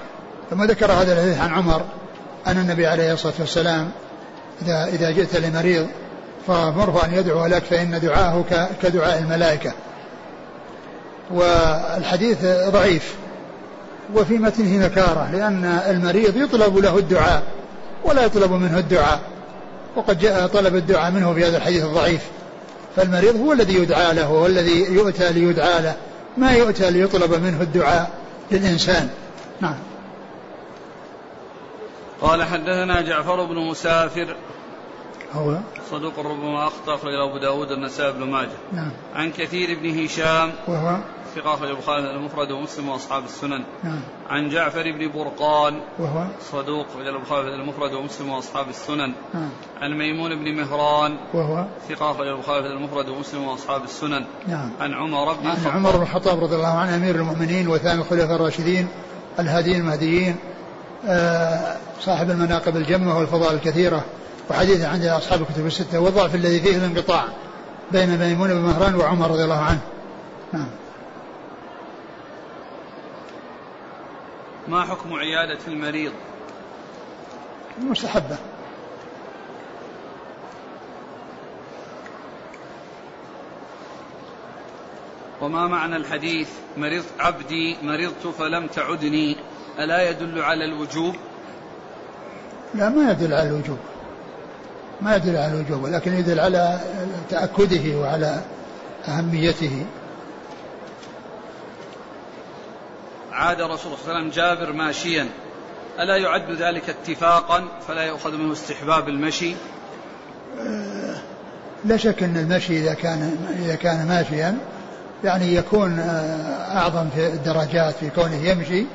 [0.51, 1.83] ثم ذكر هذا الحديث عن عمر
[2.47, 3.91] أن النبي عليه الصلاة والسلام
[4.63, 5.89] اذا إذا جئت لمريض
[6.49, 8.45] فمره أن يدعو لك فإن دعاءه
[8.83, 9.73] كدعاء الملائكة.
[11.31, 13.15] والحديث ضعيف.
[14.15, 17.43] وفي متنه نكارة لأن المريض يطلب له الدعاء
[18.05, 19.21] ولا يطلب منه الدعاء.
[19.97, 22.23] وقد جاء طلب الدعاء منه في هذا الحديث الضعيف.
[22.97, 25.95] فالمريض هو الذي يدعى له هو الذي يؤتى ليدعى له.
[26.37, 28.11] ما يؤتى ليطلب منه الدعاء
[28.51, 29.09] للإنسان.
[29.61, 29.77] نعم.
[32.21, 34.37] قال حدثنا جعفر بن مسافر
[35.35, 35.59] هو
[35.91, 38.49] صدوق ربما أخطأ أخرج أبو داود النسائي بن ماجه.
[38.73, 38.91] نعم.
[39.15, 40.97] عن كثير بن هشام وهو
[41.37, 43.65] ثقة أخرج البخاري المفرد ومسلم وأصحاب السنن.
[43.85, 44.01] نعم.
[44.31, 49.13] عن جعفر بن برقان وهو صدوق أخرج البخاري المفرد ومسلم وأصحاب السنن.
[49.35, 49.51] نعم.
[49.81, 54.25] عن ميمون بن مهران وهو ثقة أخرج البخاري المفرد ومسلم وأصحاب السنن.
[54.49, 54.71] نعم.
[54.81, 58.89] عن عمر بن عن عمر بن الخطاب رضي الله عنه أمير المؤمنين وثاني الخلفاء الراشدين
[59.39, 60.37] الهاديين المهديين
[61.09, 64.05] آه، صاحب المناقب الجمة والفضائل الكثيرة.
[64.51, 67.25] وحديثه عند أصحاب الكتب الستة والضعف الذي فيه الانقطاع
[67.93, 69.81] بين ميمون بن مهران وعمر رضي الله عنه.
[70.53, 70.69] نعم.
[74.69, 76.13] ما حكم عيادة المريض؟
[77.81, 78.37] مستحبة.
[85.41, 89.37] وما معنى الحديث مرضت عبدي مرضت فلم تعدني؟
[89.79, 91.15] ألا يدل على الوجوب؟
[92.75, 93.79] لا ما يدل على الوجوب.
[95.01, 96.81] ما يدل على الوجوب ولكن يدل على
[97.31, 98.41] تأكده وعلى
[99.09, 99.87] أهميته.
[103.33, 105.27] عاد رسول الله صلى الله عليه وسلم جابر ماشيا.
[105.99, 109.55] ألا يعد ذلك اتفاقا؟ فلا يؤخذ منه استحباب المشي.
[111.85, 114.59] لا شك أن المشي إذا كان إذا كان ماشيا
[115.25, 118.87] يعني يكون آه، أعظم في الدرجات في كونه يمشي.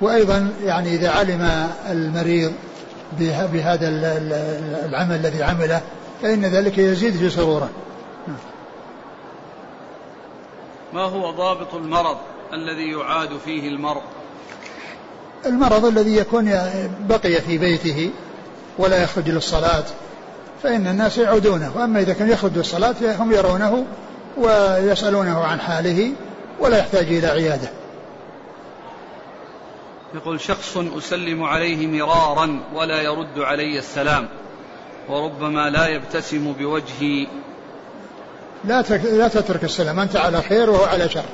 [0.00, 2.52] وأيضا يعني إذا علم المريض
[3.52, 5.80] بهذا ال- ال- العمل الذي عمله
[6.22, 7.70] فإن ذلك يزيد في سروره.
[10.92, 12.16] ما هو ضابط المرض
[12.52, 14.02] الذي يعاد فيه المرء؟
[15.46, 16.50] المرض الذي يكون
[17.08, 18.10] بقي في بيته
[18.78, 19.84] ولا يخرج للصلاة
[20.62, 21.72] فإن الناس يعودونه.
[21.76, 23.84] وأما إذا كان يخرج للصلاة فهم يرونه
[24.36, 26.10] ويسألونه عن حاله
[26.60, 27.68] ولا يحتاج إلى عيادة.
[30.14, 34.28] يقول شخص أسلم عليه مرارا ولا يرد علي السلام
[35.08, 37.26] وربما لا يبتسم بوجهي.
[38.64, 41.24] لا لا تترك السلام أنت على خير وهو على شر.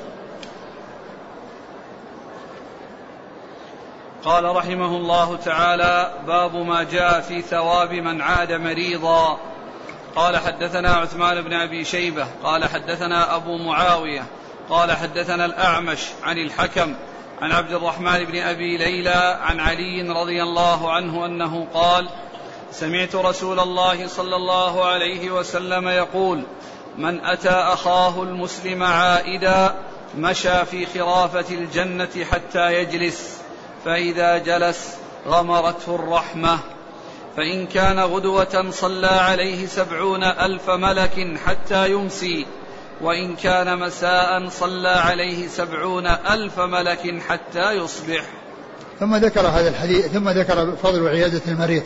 [4.23, 9.39] قال رحمه الله تعالى باب ما جاء في ثواب من عاد مريضا.
[10.15, 14.23] قال حدثنا عثمان بن أبي شيبة قال حدثنا أبو معاوية
[14.69, 16.95] قال حدثنا الأعمش عن الحكم
[17.41, 22.09] عن عبد الرحمن بن أبي ليلى عن علي رضي الله عنه أنه قال
[22.71, 26.43] سمعت رسول الله صلى الله عليه وسلم يقول
[26.97, 29.75] من أتى أخاه المسلم عائدا
[30.17, 33.41] مشى في خرافة الجنة حتى يجلس
[33.85, 36.59] فإذا جلس غمرته الرحمة.
[37.37, 42.45] فإن كان غدوة صلى عليه سبعون ألف ملك حتى يمسي
[43.01, 48.23] وإن كان مساء صلى عليه سبعون ألف ملك حتى يصبح.
[48.99, 51.83] ثم ذكر هذا الحديث ثم ذكر فضل عيادة المريض.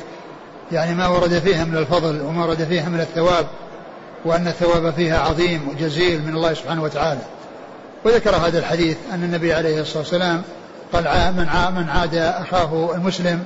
[0.72, 3.48] يعني ما ورد فيها من الفضل وما ورد فيها من الثواب
[4.26, 7.22] وأن الثواب فيها عظيم وجزيل من الله سبحانه وتعالى.
[8.06, 10.42] وذكر هذا الحديث أن النبي عليه الصلاة والسلام
[10.94, 13.44] قال من من عاد أخاه المسلم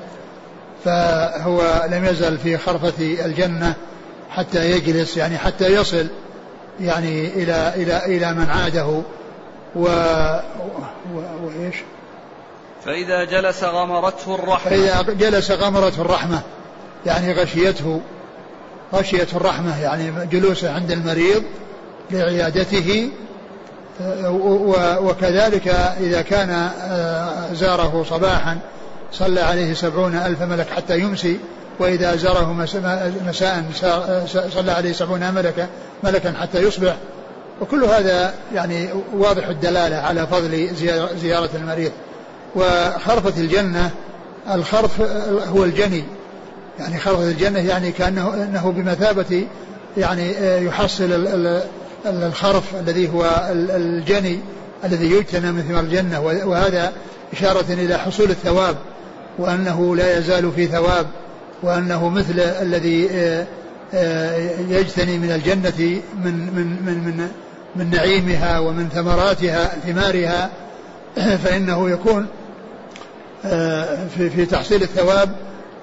[0.85, 3.73] فهو لم يزل في خرفة الجنة
[4.29, 6.07] حتى يجلس يعني حتى يصل
[6.81, 9.03] يعني إلى إلى إلى من عاده و,
[9.75, 9.87] و...
[11.43, 11.75] وإيش؟
[12.85, 16.41] فإذا جلس غمرته الرحمة فإذا جلس غمرته الرحمة
[17.05, 18.01] يعني غشيته
[18.93, 21.43] غشيته الرحمة يعني جلوسه عند المريض
[22.11, 23.09] لعيادته
[25.01, 25.67] وكذلك
[25.99, 28.57] إذا كان آه، زاره صباحا
[29.11, 31.39] صلى عليه سبعون ألف ملك حتى يمسي
[31.79, 32.75] وإذا زاره مس-
[33.27, 35.67] مساء سا- صلى عليه سبعون ملكا
[36.03, 36.95] ملكا حتى يصبح.
[37.61, 40.69] وكل هذا يعني واضح الدلالة على فضل
[41.21, 41.91] زيارة المريض.
[42.55, 43.89] وخرفة الجنة
[44.53, 45.01] الخرف
[45.47, 46.03] هو الجني.
[46.79, 49.47] يعني خرفة الجنة يعني كأنه أنه بمثابة
[49.97, 50.31] يعني
[50.65, 51.63] يحصل ال- ال-
[52.05, 54.39] ال- الخرف الذي هو ال- الجني
[54.83, 56.19] الذي يجتنى من ثمار الجنة.
[56.21, 56.91] وهذا
[57.33, 58.75] إشارة إلى حصول الثواب.
[59.39, 61.05] وأنه لا يزال في ثواب.
[61.63, 63.45] وأنه مثل الذي آه،
[63.93, 64.37] آه،
[64.69, 67.29] يجتني من الجنة من من من من,
[67.75, 70.49] من نعيمها ومن ثمراتها ثمارها
[71.43, 72.27] فإنه يكون
[73.45, 75.29] آه، في في تحصيل الثواب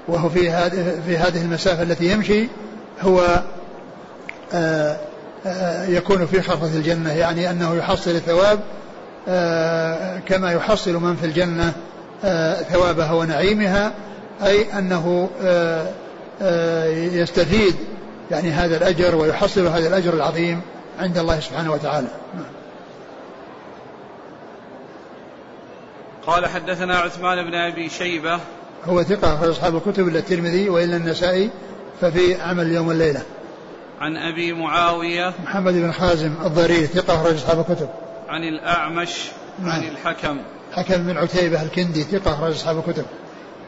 [0.08, 2.48] وهو في هذه في هذه المسافة التي يمشي
[3.02, 3.42] هو
[5.88, 7.12] يكون في خرفة الجنة.
[7.12, 8.60] يعني أنه يحصل الثواب
[10.26, 11.72] كما يحصل من في الجنة
[12.70, 13.92] ثوابها ونعيمها
[14.42, 15.92] أي أنه آه،
[16.42, 17.74] آه، يستفيد
[18.30, 20.60] يعني هذا الأجر ويحصل هذا الأجر العظيم
[20.98, 22.08] عند الله سبحانه وتعالى.
[26.26, 28.40] قال حدثنا عثمان بن أبي شيبة.
[28.84, 31.50] هو ثقة في أصحاب الكتب إلا الترمذي وإلا النسائي
[32.00, 33.22] ففي عمل اليوم والليلة
[34.00, 35.34] عن أبي معاوية.
[35.44, 37.88] محمد بن خازم الضرير ثقة أخرج أصحاب الكتب.
[38.28, 39.30] عن الأعمش
[39.62, 39.82] عن نعم.
[39.82, 40.38] الحكم.
[40.72, 43.04] حكم بن عتيبة الكندي ثقة أخرج أصحاب الكتب.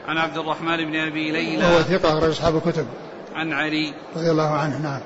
[0.09, 2.87] عن عبد الرحمن بن أبي وهو ليلى ثقة أخرج أصحاب الكتب.
[3.35, 5.01] عن علي رضي الله عنه نعم.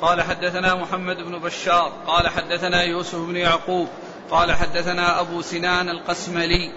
[0.00, 3.88] قال حدثنا محمد بن بشار قال حدثنا يوسف بن يعقوب
[4.30, 6.72] قال حدثنا أبو سنان القسملي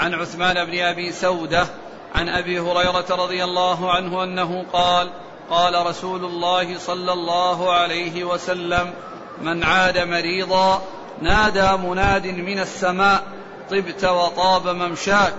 [0.00, 1.66] عن عثمان بن أبي سودة
[2.14, 5.10] عن أبي هريرة رضي الله عنه أنه قال
[5.50, 8.90] قال رسول الله صلى الله عليه وسلم
[9.42, 10.82] من عاد مريضا
[11.22, 13.22] نادى مناد من السماء
[13.70, 15.32] طبت وطاب ممشاك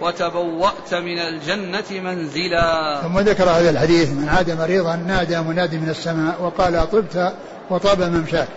[0.00, 3.00] وتبوأت من الجنة منزلا.
[3.02, 7.32] ثم ذكر هذا الحديث من عاد مريضا نادى منادي من السماء وقال طبت
[7.70, 8.48] وطاب ممشاك.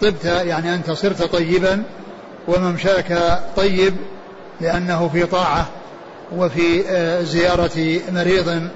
[0.00, 1.82] طبت يعني أنت صرت طيبا
[2.48, 3.94] وممشاك طيب
[4.60, 5.66] لأنه في طاعة
[6.36, 8.68] وفي آه، زيارة مريض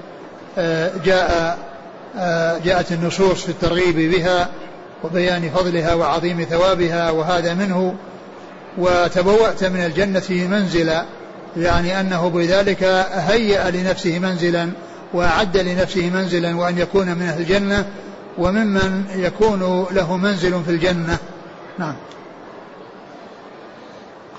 [0.57, 1.57] آه، جاء
[2.17, 4.49] آه، جاءت النصوص في الترغيب بها.
[5.03, 7.95] وبيان فضلها وعظيم ثوابها وهذا منه
[8.77, 11.05] وتبوأت من الجنة منزلا
[11.57, 14.71] يعني أنه بذلك هيأ لنفسه منزلا
[15.13, 17.89] وأعد لنفسه منزلا وأن يكون من أهل الجنة
[18.37, 21.17] وممن يكون له منزل في الجنة.
[21.77, 21.95] نعم.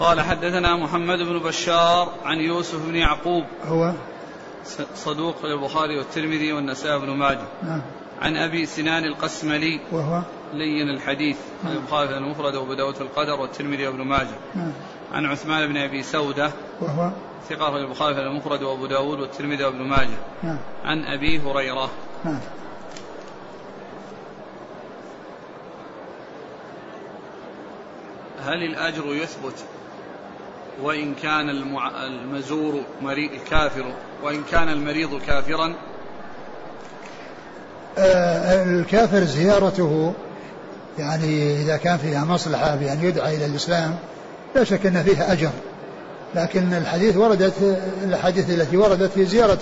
[0.00, 3.92] قال حدثنا محمد بن بشار عن يوسف بن يعقوب هو؟
[4.94, 7.46] صدوق للبخاري والترمذي والنسائي بن ماجه.
[7.62, 7.82] نعم.
[8.22, 14.02] عن أبي سنان القسملي وهو لين الحديث البخاري في المفرد وابو داود القدر والترمذي وابن
[14.02, 14.38] ماجه.
[14.54, 14.72] نعم.
[15.12, 16.50] عن عثمان بن أبي سودة
[16.80, 17.10] وهو
[17.48, 20.18] ثقة البخاري المفرد وأبو داود والترمذي وابن ماجه.
[20.42, 20.58] نعم.
[20.84, 21.90] عن أبي هريرة.
[22.24, 22.40] نعم.
[28.44, 29.64] هل الأجر يثبت؟
[30.82, 31.50] وإن كان.
[32.04, 33.84] المزور مريض كافر
[34.22, 35.74] وإن كان المريض كافرا؟
[37.98, 40.12] الكافر زيارته
[40.98, 43.94] يعني إذا كان فيها مصلحة بأن يدعى إلى الإسلام
[44.54, 45.50] لا شك أن فيها أجر.
[46.34, 49.58] لكن الحديث وردت الحديث التي وردت في زيارة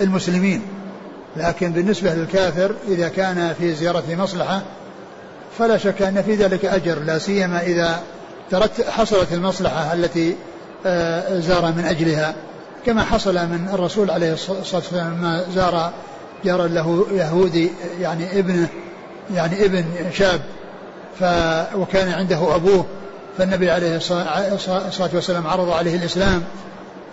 [0.00, 0.62] المسلمين.
[1.36, 4.62] لكن بالنسبة للكافر إذا كان في زيارة مصلحة
[5.58, 8.00] فلا شك أن في ذلك أجر لا سيما إذا
[8.50, 10.36] ترت حصلت المصلحة التي
[10.86, 12.34] آه، زار من أجلها.
[12.86, 15.92] كما حصل من الرسول عليه الصلاة والسلام لما زار
[16.44, 18.68] جار له يهودي يعني ابنه
[19.34, 20.40] يعني ابن شاب
[21.20, 21.24] ف
[21.76, 22.86] وكان عنده أبوه
[23.38, 26.42] فالنبي عليه الصلاة والسلام عرض عليه الإسلام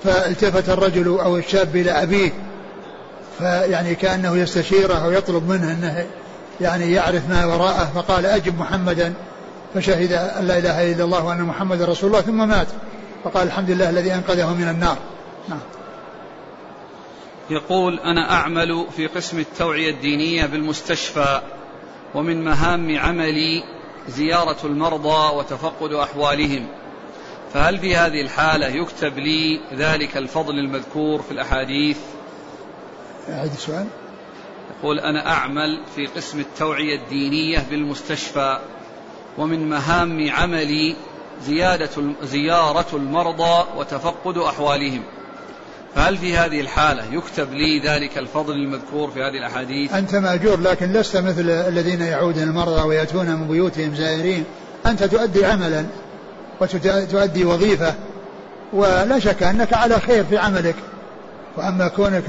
[0.04, 2.32] فالتفت الرجل أو الشاب إلى أبيه
[3.38, 6.06] فيعني كأنه يستشيره ويطلب منه أنه
[6.62, 9.14] يعني يعرف ما وراءه فقال أجب محمدا
[9.76, 12.68] فشهد أن لا إله إلا الله وأن محمدا رسول الله ثم مات
[13.24, 14.98] فقال الحمد لله الذي أنقذه من النار.
[15.50, 15.60] نعم.
[17.50, 21.42] يقول أنا أعمل في قسم التوعية الدينية بالمستشفى
[22.16, 23.64] ومن مهام عملي
[24.08, 26.68] زيارة المرضى وتفقد أحوالهم.
[27.54, 31.98] فهل في هذه الحالة يكتب لي ذلك الفضل المذكور في الأحاديث؟
[33.30, 33.88] أعيد السؤال
[34.80, 38.60] يقول أنا أعمل في قسم التوعية الدينية بالمستشفى
[39.38, 40.96] ومن مهام عملي
[41.42, 45.04] زيادة زيارة المرضى وتفقد أحوالهم.
[45.96, 50.94] فهل في هذه الحالة يكتب لي ذلك الفضل المذكور في هذه الأحاديث؟ أنت مأجور لكن
[50.94, 54.44] لست مثل الذين يعودون المرضى ويأتون من بيوتهم زائرين.
[54.86, 55.86] أنت تؤدي عملا
[56.62, 57.94] وتؤدي وظيفة
[58.74, 60.76] ولا شك أنك على خير في عملك.
[61.58, 62.24] وأما كونك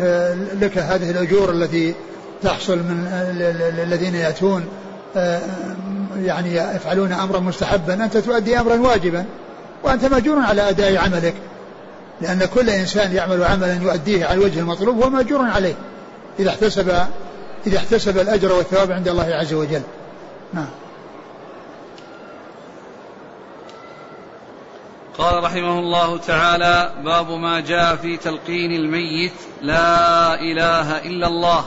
[0.60, 1.94] لك هذه الأجور التي
[2.42, 3.06] تحصل من
[3.82, 4.64] الذين يأتون
[5.16, 5.40] آه،
[6.22, 9.24] يعني يفعلون أمرا مستحبا أنت تؤدي أمرا واجبا.
[9.84, 11.34] وأنت مأجور على أداء عملك.
[12.20, 15.74] لأن كل إنسان يعمل عملا يؤديه على الوجه المطلوب هو مأجور عليه
[16.38, 17.06] إذا احتسب
[17.66, 19.82] إذا احتسب الأجر والثواب عند الله عز وجل.
[20.52, 20.68] نعم.
[25.18, 31.64] قال رحمه الله تعالى باب ما جاء في تلقين الميت لا إله إلا الله.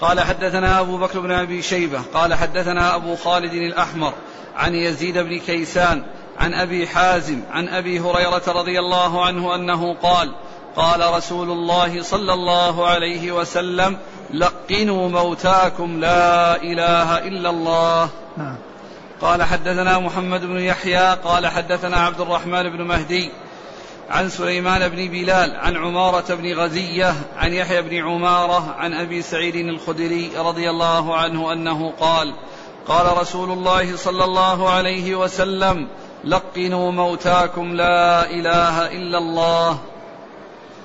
[0.00, 4.12] قال حدثنا أبو بكر بن أبي شيبة قال حدثنا أبو خالد الأحمر
[4.56, 6.02] عن يزيد بن كيسان
[6.40, 10.32] عن أبي حازم عن أبي هريرة رضي الله عنه أنه قال
[10.76, 13.96] قال رسول الله صلى الله عليه وسلم
[14.34, 18.56] لقنوا موتاكم لا إله إلا الله نعم.
[19.20, 23.30] قال حدثنا محمد بن يحيى قال حدثنا عبد الرحمن بن مهدي
[24.10, 29.56] عن سليمان بن بلال عن عمارة بن غزية عن يحيى بن عمارة عن أبي سعيد
[29.56, 32.34] الخدري رضي الله عنه أنه قال
[32.88, 35.88] قال رسول الله صلى الله عليه وسلم
[36.24, 39.78] لقنوا موتاكم لا إله إلا الله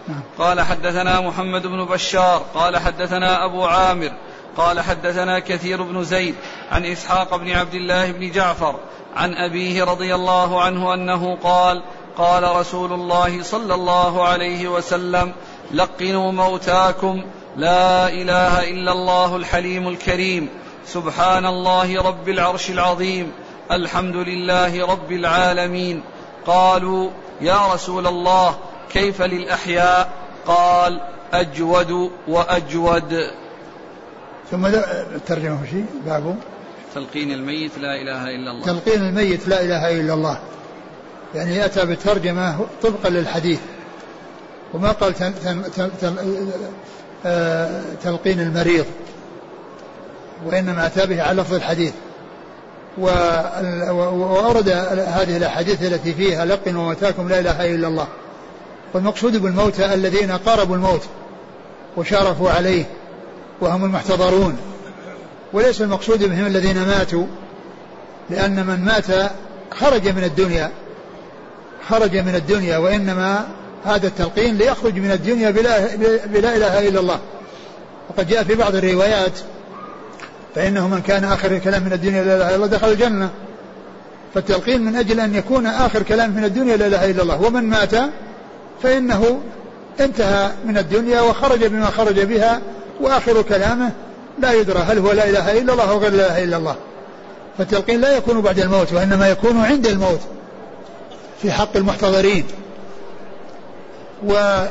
[0.07, 0.21] نعم.
[0.39, 4.11] قال حدثنا محمد بن بشار قال حدثنا أبو عامر
[4.57, 6.35] قال حدثنا كثير بن زيد
[6.71, 8.75] عن إسحاق بن عبد الله بن جعفر
[9.15, 11.81] عن أبيه رضي الله عنه أنه قال
[12.17, 15.33] قال رسول الله صلى الله عليه وسلم
[15.71, 17.23] لقنوا موتاكم
[17.57, 20.49] لا إله إلا الله الحليم الكريم
[20.85, 23.31] سبحان الله رب العرش العظيم
[23.71, 26.03] الحمد لله رب العالمين.
[26.45, 27.09] قالوا
[27.41, 28.57] يا رسول الله
[28.89, 30.09] كيف للأحياء؟
[30.47, 31.01] قال
[31.33, 33.31] أجود وأجود.
[34.51, 36.35] ثم الترجمه شيء بابه
[36.95, 38.65] تلقين الميت لا إله إلا الله.
[38.65, 40.39] تلقين الميت لا إله إلا الله.
[41.35, 43.59] يعني أتى بالترجمه طبقا للحديث.
[44.73, 45.13] وما قال
[47.25, 48.85] آه، تلقين المريض.
[50.45, 51.93] وإنما أتى به على لفظ الحديث.
[52.97, 54.69] وأورد
[55.07, 58.07] هذه الأحاديث التي فيها لقنوا موتاكم لا إله إلا الله.
[58.93, 61.01] والمقصود بالموتى الذين قاربوا الموت
[61.97, 62.85] وشارفوا عليه
[63.61, 64.57] وهم المحتضرون.
[65.53, 67.25] وليس المقصود بهم الذين ماتوا
[68.29, 69.31] لأن من مات
[69.71, 70.71] خرج من الدنيا
[71.89, 73.47] خرج من الدنيا وإنما
[73.85, 77.19] هذا التلقين ليخرج من الدنيا بلا, بلا إله إلا الله.
[78.09, 79.39] وقد جاء في بعض الروايات
[80.55, 83.29] فإنه من كان آخر الكلام من الدنيا لا إله إلا الله دخل الجنة.
[84.33, 87.41] فالتلقين من أجل أن يكون آخر كلام من الدنيا لا إله إلا الله.
[87.41, 87.91] ومن مات
[88.83, 89.41] فإنه
[89.99, 92.61] انتهى من الدنيا وخرج بما خرج بها
[93.01, 93.91] وآخر كلامه
[94.39, 96.75] لا يدرى هل هو لا إله إلا الله أو غير لا إله إلا الله.
[97.57, 100.19] فالتلقين لا يكون بعد الموت وإنما يكون عند الموت
[101.41, 102.45] في حق المحتضرين.
[104.27, 104.63] و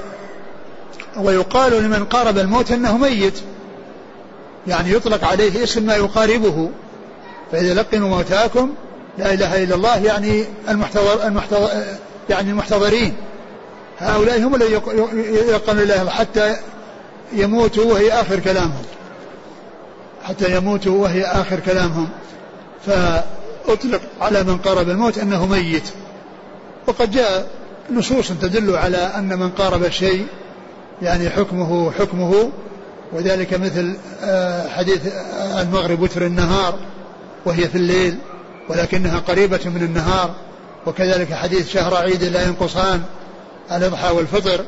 [1.17, 3.41] ويقال لمن قارب الموت إنه ميت.
[4.67, 6.71] يعني يطلق عليه اسم ما يقاربه.
[7.53, 8.71] فإذا لقنوا موتاكم
[9.19, 11.69] لا إله إلا الله يعني المحتضر, المحتضر
[12.31, 13.17] يعني المحتضرين.
[13.99, 14.81] هؤلاء هم الذين
[15.49, 16.57] يلقنوا الله حتى
[17.33, 18.83] يموتوا وهي آخر كلامهم.
[20.25, 22.09] حتى يموتوا وهي آخر كلامهم.
[22.87, 25.91] فأطلق على من قارب الموت أنه ميت.
[26.87, 27.47] وقد جاء
[27.91, 30.27] نصوص تدل على أن من قارب الشيء
[31.03, 32.51] يعني حكمه حكمه
[33.15, 36.79] وذلك مثل آه، حديث آه، المغرب وتر النهار
[37.45, 38.19] وهي في الليل
[38.69, 40.35] ولكنها قريبة من النهار
[40.87, 43.03] وكذلك حديث شهر عيد لا ينقصان
[43.73, 44.65] الإضحى والفطر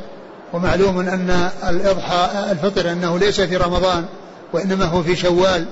[0.52, 4.04] ومعلوم أن الإضحى الفطر أنه ليس في رمضان
[4.52, 5.64] وإنما هو في شوال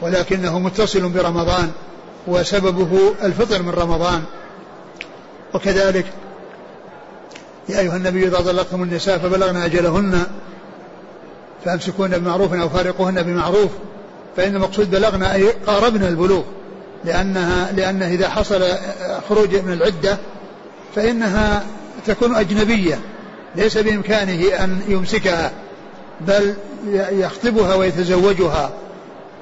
[0.00, 1.70] ولكنه متصل برمضان
[2.26, 4.22] وسببه الفطر من رمضان.
[5.54, 6.06] وكذلك
[7.68, 10.26] يا أيها النبي إذا طلقتم النساء فبلغن أجلهن
[11.64, 13.70] فأمسكوهن بمعروف أو فارقوهن بمعروف
[14.36, 16.42] فإن المقصود بلغن أي قاربنا البلوغ
[17.04, 18.62] لأنها لأنه إذا حصل
[19.28, 20.18] خروج من العدة
[20.94, 21.64] فإنها
[22.06, 22.98] تكون أجنبية
[23.56, 25.52] ليس بإمكانه أن يمسكها
[26.20, 26.54] بل
[27.10, 28.70] يخطبها ويتزوجها.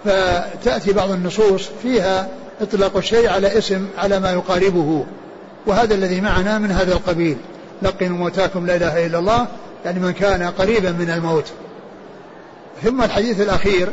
[0.05, 2.29] فتأتي بعض النصوص فيها
[2.61, 5.07] إطلاق الشيء على اسم على ما يقاربه.
[5.67, 7.37] وهذا الذي معنا من هذا القبيل.
[7.83, 9.47] لقنوا موتاكم لا إله إلا الله.
[9.85, 11.53] يعني من كان قريبا من الموت.
[12.83, 13.89] ثم الحديث الأخير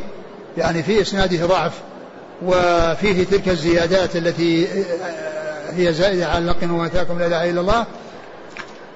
[0.57, 1.73] يعني في إسناده ضعف
[2.41, 4.67] وفيه تلك الزيادات التي
[5.69, 7.85] هي زائدة على لقنوا موتاكم لا إله إلا الله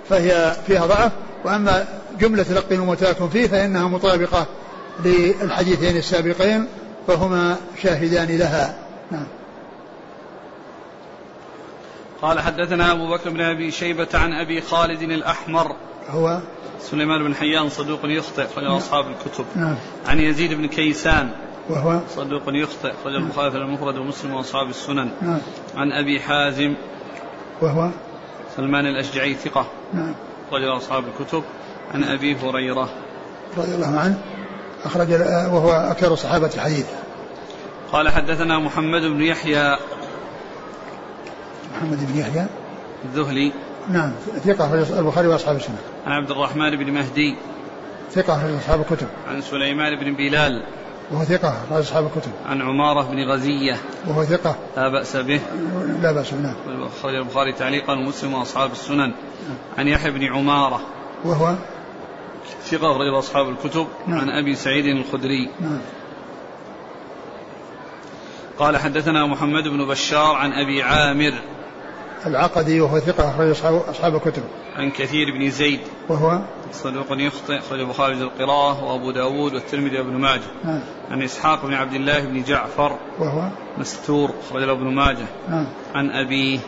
[0.10, 1.12] فهي فيها ضعف.
[1.46, 1.88] وأما
[2.20, 4.46] جملة لقنوا موتاكم فيه فإنها مطابقة
[5.06, 6.68] للحديثين السابقين
[7.08, 8.76] فهما شاهدان لها.
[9.12, 9.28] نعم.
[12.22, 15.76] قال حدثنا أبو بكر بن أبي شيبة عن أبي خالد الأحمر.
[16.10, 16.40] هو؟
[16.82, 18.76] سليمان بن حيان صدوق يخطئ خرج نعم.
[18.76, 19.46] أصحاب الكتب.
[19.56, 19.76] نعم.
[20.08, 21.30] عن يزيد بن كيسان.
[21.70, 23.24] وهو؟ صدوق يخطئ خرج نعم.
[23.24, 25.10] البخاري في المفرد ومسلم وأصحاب السنن.
[25.22, 25.40] نعم.
[25.76, 26.74] عن أبي حازم.
[27.62, 27.90] وهو؟
[28.58, 29.68] سلمان الأشجعي ثقة.
[29.94, 30.16] نعم.
[30.52, 31.44] خرج أصحاب الكتب.
[31.94, 32.90] عن أبي هريرة.
[33.58, 34.22] رضي الله عنه.
[34.86, 35.12] أخرج
[35.54, 36.88] وهو أكثر صحابة الحديث.
[37.92, 39.78] قال حدثنا محمد بن يحيى.
[41.76, 42.46] محمد بن يحيى.
[43.06, 43.52] الذهلي.
[43.90, 44.12] نعم
[44.46, 45.78] ثقة البخاري وأصحاب السنة.
[46.06, 47.36] عن عبد الرحمن بن مهدي.
[48.12, 49.08] ثقة في أصحاب الكتب.
[49.28, 50.64] عن سليمان بن بلال.
[51.12, 52.32] وهو ثقة في أصحاب الكتب.
[52.46, 53.78] عن عمارة بن غزية.
[54.08, 54.56] وهو ثقة.
[54.78, 55.42] لا بأس به.
[56.02, 56.56] لا بأس به نعم.
[57.00, 59.12] أخرج البخاري تعليقا ومسلم وأصحاب السنن.
[59.78, 60.82] عن يحيى بن عمارة.
[61.26, 61.56] وهو؟
[62.64, 63.88] ثقة أخرج أصحاب الكتب.
[64.08, 64.20] نعم.
[64.20, 65.50] عن أبي سعيد الخدري.
[65.60, 65.80] نعم.
[68.60, 71.34] قال حدثنا محمد بن بشار عن أبي عامر.
[72.26, 73.50] العقدي وهو ثقة أخرج
[73.90, 74.44] أصحاب الكتب.
[74.76, 76.42] عن كثير بن زيد وهو
[76.72, 80.42] صدوق يخطئ أخرج البخاري القراءة وأبو داود والترمذي وابن ماجه.
[80.64, 80.82] نعم.
[81.12, 85.26] عن إسحاق بن عبد الله بن جعفر وهو مستور أخرج ابن ماجه.
[85.50, 85.68] نعم.
[85.96, 86.60] عن أبيه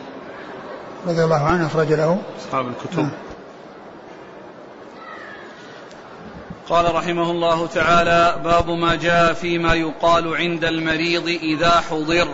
[1.06, 3.10] رضي الله عنه أخرج له أصحاب الكتب نعم.
[6.68, 12.28] قال رحمه الله تعالى باب ما جاء فيما يقال عند المريض إذا حضر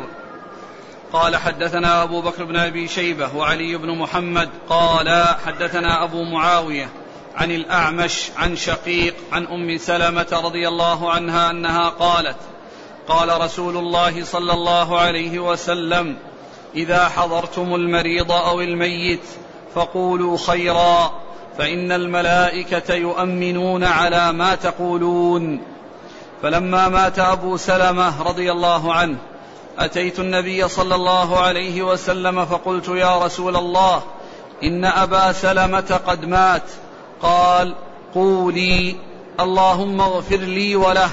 [1.13, 6.89] قال حدثنا أبو بكر بن أبي شيبة وعلي بن محمد قال حدثنا أبو معاوية
[7.37, 12.37] عن الأعمش عن شقيق عن أم سلمة رضي الله عنها أنها قالت
[13.09, 16.17] قال رسول الله صلى الله عليه وسلم
[16.75, 19.25] إذا حضرتم المريض أو الميت
[19.75, 21.13] فقولوا خيرا
[21.59, 25.63] فإن الملائكة يؤمنون على ما تقولون.
[26.43, 29.17] فلما مات أبو سلمة رضي الله عنه
[29.79, 34.03] أتيت النبي صلى الله عليه وسلم فقلت يا رسول الله
[34.63, 36.63] إن أبا سلمة قد مات.
[37.23, 37.75] قال
[38.15, 38.97] قولي
[39.41, 41.11] اللهم اغفر لي وله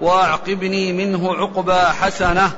[0.00, 2.50] واعقبني منه عقبى حسنة.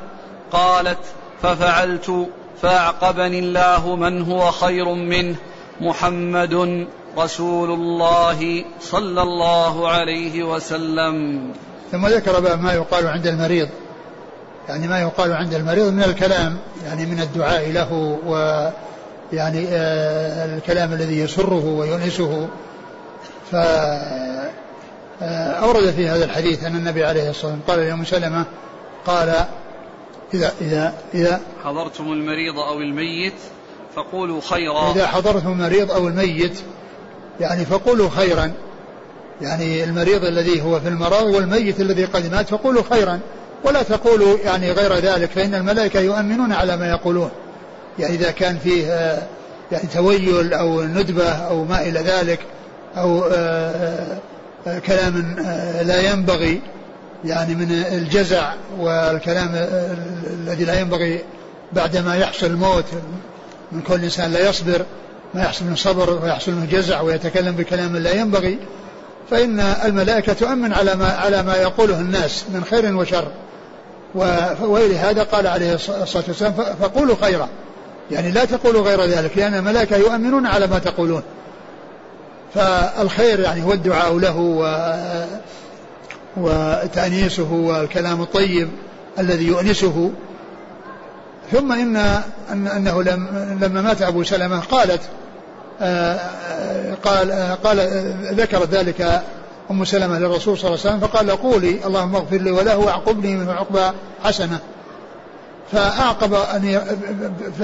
[0.53, 0.99] قالت
[1.43, 2.29] ففعلت
[2.63, 5.37] فأعقبني الله من هو خير منه
[5.81, 6.87] محمد
[7.19, 11.43] رسول الله صلى الله عليه وسلم.
[11.93, 13.69] ثم ذكر باب ما يقال عند المريض.
[14.69, 18.35] يعني ما يقال عند المريض من الكلام يعني من الدعاء له و
[19.33, 22.49] يعني آه الكلام الذي يسره ويؤنسه
[23.51, 23.57] ف
[25.23, 28.45] آه، أورد في هذا الحديث أن النبي عليه الصلاة والسلام قال لأم سلمة
[29.07, 29.35] قال
[30.35, 33.35] إذا إذا إذا حضرتم المريض أو الميت
[33.97, 34.93] فقولوا خيرا.
[34.93, 36.61] إذا حضرتم المريض أو الميت
[37.41, 38.53] يعني فقولوا خيرا.
[39.41, 43.21] يعني المريض الذي هو في المرض والميت الذي قد مات فقولوا خيرا.
[43.65, 47.31] ولا تقولوا يعني غير ذلك فإن الملائكة يؤمنون على ما يقولون.
[47.99, 48.87] يعني إذا كان فيه
[49.73, 52.41] يعني تويل أو ندبة أو ما إلى ذلك
[52.97, 54.19] أو آه،
[54.67, 56.61] آه، كلام آه، لا ينبغي
[57.25, 59.51] يعني من الجزع والكلام
[60.27, 61.21] الذي لا ينبغي
[61.73, 62.85] بعدما يحصل الموت
[63.73, 64.85] من كل إنسان لا يصبر
[65.35, 68.59] ما يحصل من صبر ويحصل من جزع ويتكلم بكلام لا ينبغي
[69.31, 73.31] فإن الملائكة تؤمن على ما على ما يقوله الناس من خير وشر.
[74.61, 77.49] ولهذا قال عليه الصلاة والسلام فقولوا خيرا.
[78.11, 81.23] يعني لا تقولوا غير ذلك لأن الملائكة يؤمنون على ما تقولون.
[82.55, 84.93] فالخير يعني هو الدعاء له و
[86.37, 88.69] وتأنيسه والكلام الطيب
[89.19, 90.11] الذي يؤنسه.
[91.53, 91.97] ثم إن
[92.53, 93.29] أنه لم
[93.61, 95.01] لما مات أبو سلمة قالت
[95.81, 96.19] آه،
[97.05, 97.79] قال قال
[98.33, 99.23] ذكرت ذلك
[99.71, 103.53] أم سلمة للرسول صلى الله عليه وسلم فقال قولي اللهم اغفر لي وله واعقبني منه
[103.53, 104.59] عقبى حسنة.
[105.73, 106.81] فأعقب أن
[107.59, 107.61] ف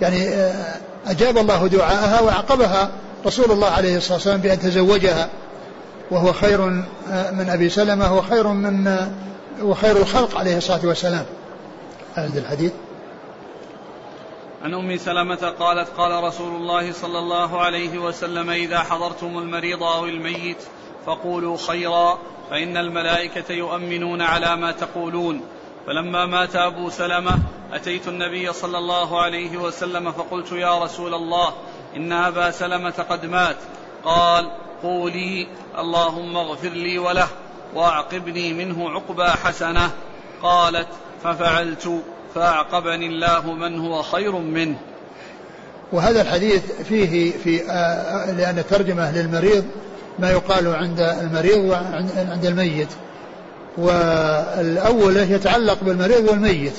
[0.00, 0.76] يعني آه،
[1.06, 2.90] أجاب الله دعاءها وأعقبها
[3.26, 5.28] رسول الله عليه الصلاة والسلام بأن تزوجها.
[6.10, 6.60] وهو خير
[7.32, 8.96] من أبي سلمة وخير من
[9.62, 11.24] وخير الخلق عليه الصلاة والسلام.
[12.14, 12.72] هذا الحديث.
[14.66, 20.04] عن أم سلمة قالت قال رسول الله صلى الله عليه وسلم إذا حضرتم المريض أو
[20.04, 20.56] الميت
[21.06, 22.18] فقولوا خيرا
[22.50, 25.40] فإن الملائكة يؤمنون على ما تقولون.
[25.86, 27.38] فلما مات أبو سلمة
[27.72, 31.52] أتيت النبي صلى الله عليه وسلم فقلت يا رسول الله
[31.96, 33.56] إن أبا سلمة قد مات.
[34.04, 34.50] قال
[34.82, 35.46] قولي
[35.78, 37.28] اللهم اغفر لي وله
[37.74, 39.90] واعقبني منه عقبى حسنة.
[40.42, 40.88] قالت
[41.24, 42.02] ففعلت
[42.34, 44.78] فأعقبني الله من هو خير منه.
[45.92, 49.64] وهذا الحديث فيه في آه، لأن ترجمة للمريض
[50.18, 52.88] ما يقال عند المريض وعند الميت.
[53.76, 56.72] والأول يتعلق بالمريض والميت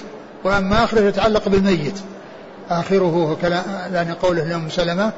[0.43, 1.99] وأما آخره يتعلق بالميت.
[2.69, 3.63] آخره كلام
[3.93, 5.11] يعني قوله لأم سلمة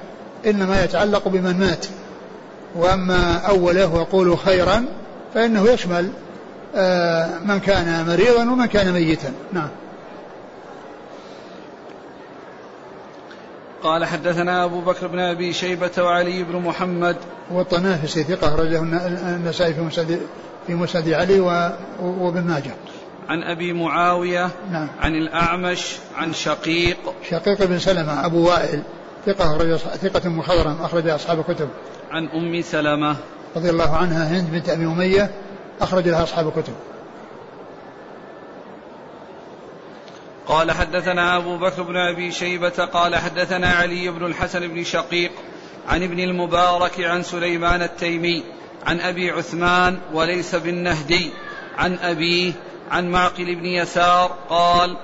[0.45, 1.85] إنما يتعلق بمن مات.
[2.75, 4.85] وأما أوله وقولوا خيرا
[5.33, 6.09] فإنه يشمل
[6.75, 9.31] آه، من كان مريضا ومن كان ميتا.
[9.53, 9.69] نعم.
[13.83, 17.15] قال حدثنا أبو بكر بن أبي شيبة وعلي بن محمد.
[17.51, 18.81] والطنافسي ثقة أخرجه
[19.35, 20.21] النسائي في مسند
[20.67, 21.39] في مسند علي
[21.99, 22.71] وابن ماجه.
[23.29, 24.87] عن أبي معاوية نعم.
[24.99, 26.97] عن الأعمش عن شقيق.
[27.29, 28.83] شقيق بن سلمة أبو وائل.
[29.25, 31.69] ثقة أخرج ثقة مخضرم أخرج أصحاب الكتب.
[32.11, 33.15] عن أم سلمة.
[33.55, 35.31] رضي الله عنها هند بنت أبي أمية
[35.81, 36.73] أخرج لها أصحاب الكتب.
[40.49, 45.31] قال حدثنا أبو بكر بن أبي شيبة قال حدثنا علي بن الحسن بن شقيق
[45.87, 48.43] عن ابن المبارك عن سليمان التيمي
[48.85, 51.31] عن أبي عثمان وليس بالنهدي
[51.77, 52.53] عن أبيه
[52.91, 54.97] عن معقل بن يسار قال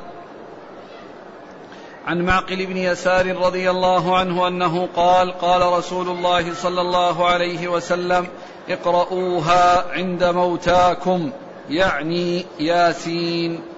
[2.06, 7.68] عن معقل بن يسار رضي الله عنه أنه قال قال رسول الله صلى الله عليه
[7.68, 8.28] وسلم
[8.70, 11.32] اقرؤوها عند موتاكم
[11.70, 13.75] يعني ياسين.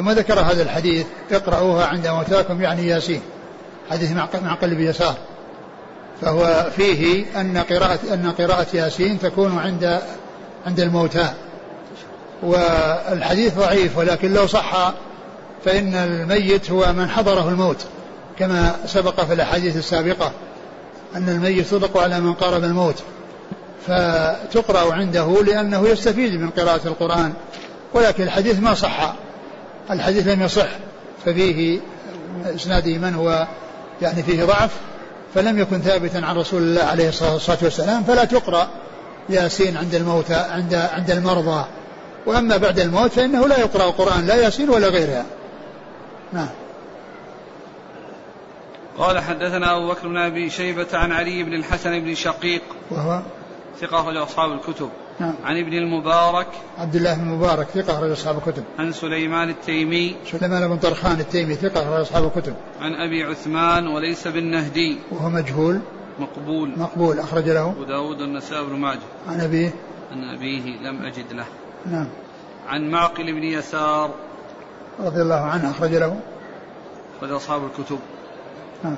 [0.00, 3.20] ثم ذكر هذا الحديث اقرأوها عند موتاكم يعني ياسين.
[3.90, 5.14] حديث معقل بن يسار.
[6.20, 10.00] فهو فيه أن قراءة أن قراءة ياسين تكون عند
[10.66, 11.30] عند الموتى.
[12.42, 14.92] والحديث ضعيف ولكن لو صح
[15.64, 17.86] فإن الميت هو من حضره الموت
[18.38, 20.32] كما سبق في الأحاديث السابقة
[21.16, 23.02] أن الميت يطلق على من قارب الموت.
[23.86, 27.32] فتقرأ عنده لأنه يستفيد من قراءة القرآن
[27.94, 29.14] ولكن الحديث ما صح.
[29.90, 30.68] الحديث لم يصح
[31.24, 31.80] ففيه
[32.54, 33.46] إسناده من هو
[34.02, 34.70] يعني فيه ضعف
[35.34, 38.68] فلم يكن ثابتا عن رسول الله عليه الصلاة والسلام فلا تقرأ
[39.28, 41.64] ياسين عند الموتى عند عند المرضى.
[42.26, 45.24] وأما بعد الموت فإنه لا يقرأ القرآن لا ياسين ولا غيرها.
[46.32, 46.48] نعم.
[48.98, 53.22] قال حدثنا أبو بكر بن أبي شيبة عن علي بن الحسن بن شقيق وهو؟
[53.80, 54.90] ثقة أصحاب الكتب.
[55.20, 55.34] نعم.
[55.44, 56.46] عن ابن المبارك.
[56.78, 58.64] عبد الله بن المبارك ثقة أخرج أصحاب الكتب.
[58.78, 60.16] عن سليمان التيمي.
[60.30, 62.54] سليمان بن طرخان التيمي ثقة أخرج أصحاب الكتب.
[62.80, 64.98] عن أبي عثمان وليس بالنهدي.
[65.10, 65.80] وهو مجهول.
[66.18, 66.72] مقبول.
[66.76, 67.70] مقبول أخرج له.
[67.70, 68.98] أبو داود والنسائي بن ماجه.
[69.28, 69.70] عن أبيه.
[70.12, 71.46] عن أبيه لم أجد له.
[71.86, 72.08] نعم.
[72.68, 74.10] عن معقل بن يسار.
[75.00, 76.20] رضي الله عنه أخرج له.
[77.18, 77.98] أخرج أصحاب الكتب.
[78.84, 78.96] نعم.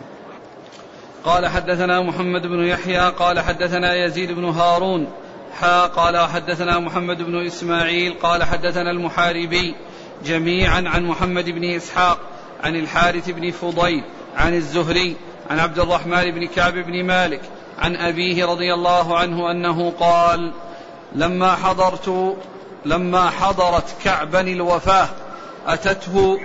[1.25, 5.07] قال حدثنا محمد بن يحيى قال حدثنا يزيد بن هارون.
[5.64, 9.74] قال حدثنا محمد بن إسماعيل قال حدثنا المحاربي
[10.24, 12.18] جميعا عن محمد بن إسحاق
[12.64, 14.04] عن الحارث بن فضيل
[14.36, 15.16] عن الزهري
[15.50, 17.40] عن عبد الرحمن بن كعب بن مالك
[17.78, 20.52] عن أبيه رضي الله عنه أنه قال
[21.14, 22.36] لما حضرت
[22.84, 25.08] لما حضرت كعبا الوفاة
[25.66, 26.38] أتته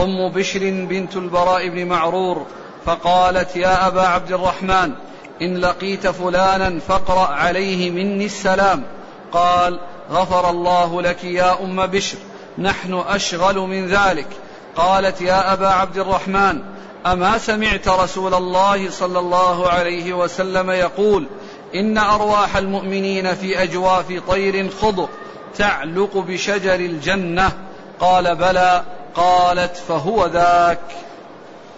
[0.00, 2.46] أم بشر بنت البراء بن معرور
[2.86, 4.92] فقالت يا أبا عبد الرحمن
[5.42, 8.82] إن لقيت فلانا فاقرأ عليه مني السلام.
[9.32, 9.80] قال
[10.10, 12.18] غفر الله لك يا أم بشر
[12.58, 14.26] نحن أشغل من ذلك.
[14.76, 16.60] قالت يا أبا عبد الرحمن
[17.06, 21.26] أما سمعت رسول الله صلى الله عليه وسلم يقول
[21.74, 25.08] إن أرواح المؤمنين في أجواف طير خضر
[25.58, 27.52] تعلق بشجر الجنة.
[28.00, 28.82] قال بلى.
[29.14, 30.80] قالت فهو ذاك.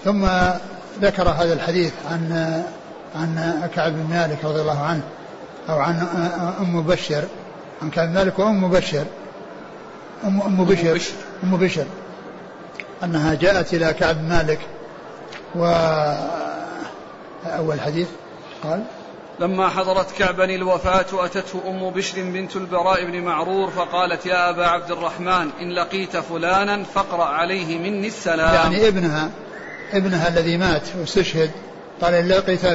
[0.05, 0.29] ثم
[1.01, 2.65] ذكر هذا الحديث عن
[3.15, 5.03] عن كعب بن مالك رضي الله عنه
[5.69, 6.07] أو عن
[6.61, 7.25] أم بشر
[7.83, 9.05] عن كعب بن مالك وأم بشر.
[10.25, 11.01] أم أم بشر.
[11.45, 11.85] أم بشر.
[13.05, 14.59] أنها جاءت إلى كعب بن مالك
[15.55, 15.65] و
[17.47, 18.09] أول حديث
[18.63, 18.83] قال
[19.41, 24.91] لما حضرت كعبا الوفاة أتته أم بشر بنت البراء بن معرور فقالت يا أبا عبد
[24.91, 28.55] الرحمن إن لقيت فلانا فاقرأ عليه مني السلام.
[28.55, 29.31] يعني ابنها
[29.93, 31.51] ابنها الذي مات واستشهد
[32.03, 32.67] قال إن لقيت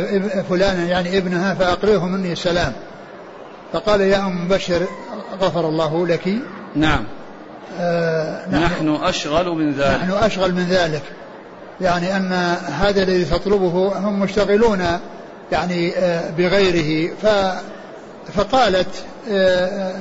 [0.49, 2.73] فلانا يعني ابنها فأقرئه مني السلام
[3.73, 4.81] فقال يا أم بشر
[5.41, 6.29] غفر الله لك
[6.75, 7.03] نعم
[7.79, 11.01] آه نحن, نحن أشغل من ذلك نحن أشغل من ذلك
[11.81, 12.33] يعني أن
[12.79, 14.99] هذا الذي تطلبه هم مشتغلون
[15.51, 17.27] يعني آه بغيره ف
[18.33, 19.91] فقالت آه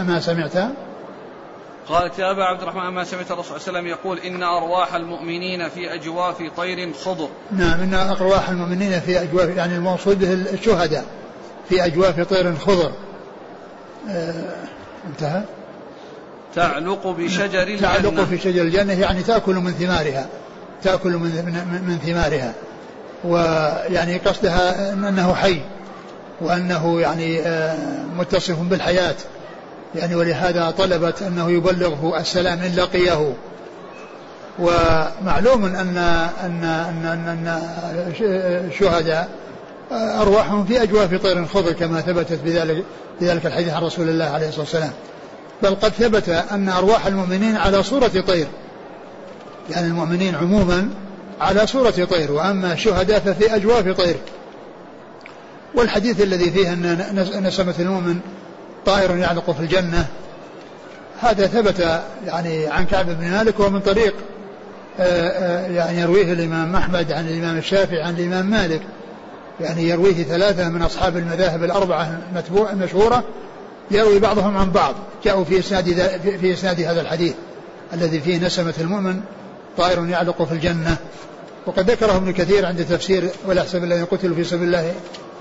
[0.00, 0.52] أما سمعت
[1.90, 4.94] قالت يا أبا عبد الرحمن ما سمعت الرسول صلى الله عليه وسلم يقول إن أرواح
[4.94, 11.04] المؤمنين في أجواف طير خضر نعم إن أرواح المؤمنين في أجواف يعني الموصول به الشهداء
[11.68, 12.92] في أجواف طير خضر
[14.08, 14.54] آه
[15.06, 15.42] انتهى؟
[16.54, 20.26] تعلق بشجر الجنة تعلق في شجر الجنة يعني تأكل من ثمارها
[20.82, 22.54] تأكل من, من, من ثمارها.
[23.24, 25.62] ويعني قصدها أنه حي
[26.40, 27.42] وأنه يعني
[28.18, 29.14] متصف بالحياة.
[29.94, 33.34] يعني ولهذا طلبت أنه يبلغه السلام إن لقيه.
[34.58, 37.62] ومعلوم أن أن أن أن, أن
[38.68, 39.28] الشهداء
[39.92, 42.84] أرواحهم في أجواف طير خضر كما ثبتت بذلك
[43.20, 44.92] بذلك الحديث عن رسول الله عليه الصلاة والسلام.
[45.62, 48.46] بل قد ثبت أن أرواح المؤمنين على صورة طير.
[49.70, 50.88] يعني المؤمنين عموما
[51.40, 54.16] على صورة طير وأما الشهداء ففي أجواف طير.
[55.74, 58.20] والحديث الذي فيه أن نسمة المؤمن
[58.86, 60.06] طائر يعلق في الجنة.
[61.20, 64.14] هذا ثبت يعني عن كعب بن مالك ومن طريق
[65.68, 68.82] يعني يرويه الإمام أحمد عن الإمام الشافعي عن الإمام مالك.
[69.60, 72.18] يعني يرويه ثلاثة من أصحاب المذاهب الأربعة
[72.72, 73.24] المشهورة
[73.90, 74.94] يروي بعضهم عن بعض.
[75.24, 75.84] جاءوا في إسناد
[76.40, 77.34] في إسناد هذا الحديث
[77.92, 79.20] الذي فيه نسمة المؤمن
[79.76, 80.96] طائر يعلق في الجنة.
[81.66, 84.92] وقد ذكره ابن كثير عند تفسير ولا يحسب الذين قتلوا في سبيل الله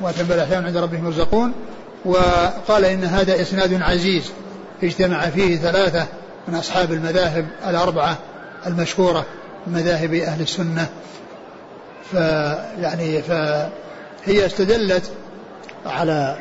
[0.01, 1.51] وأتم الأحياء عند ربهم يرزقون.
[2.05, 4.31] وقال إن هذا إسناد عزيز
[4.83, 6.07] اجتمع فيه ثلاثة
[6.47, 8.17] من أصحاب المذاهب الأربعة
[8.67, 9.25] المشهورة
[9.67, 10.89] مذاهب أهل السنة.
[12.11, 15.03] فيعني فهي استدلت
[15.85, 16.37] على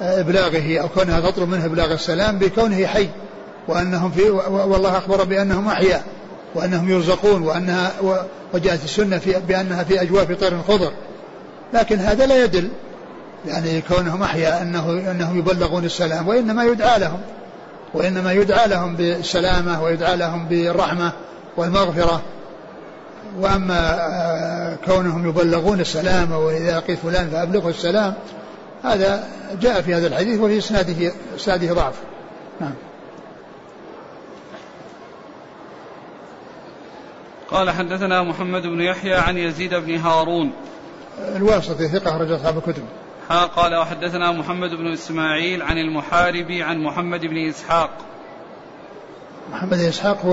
[0.00, 3.08] إبلاغه أو كونها تطلب منه إبلاغ السلام بكونه حي
[3.68, 6.04] وأنهم في والله أخبر بأنهم أحياء
[6.54, 7.92] وأنهم يرزقون وأنها
[8.54, 10.92] وجاءت السنة في بأنها في أجواف طير خضر.
[11.74, 12.68] لكن هذا لا يدل
[13.46, 17.20] يعني كونهم أحياء أنه أنهم يبلغون السلام وإنما يدعى لهم.
[17.94, 21.12] وإنما يدعى لهم بالسلامة ويدعى لهم بالرحمة
[21.56, 22.22] والمغفرة.
[23.38, 28.14] وأما آه، كونهم يبلغون السلام وإذا لقيت فلان فأبلغه السلام
[28.84, 29.28] هذا
[29.60, 31.94] جاء في هذا الحديث وفي إسناده إسناده ضعف.
[32.60, 32.74] نعم.
[37.50, 40.52] قال حدثنا محمد بن يحيى عن يزيد بن هارون.
[41.36, 42.82] الواسطي ثقة أخرج أصحاب الكتب.
[43.30, 47.90] ها قال وحدثنا محمد بن إسماعيل عن المحاربي عن محمد بن إسحاق.
[49.52, 50.32] محمد بن إسحاق هو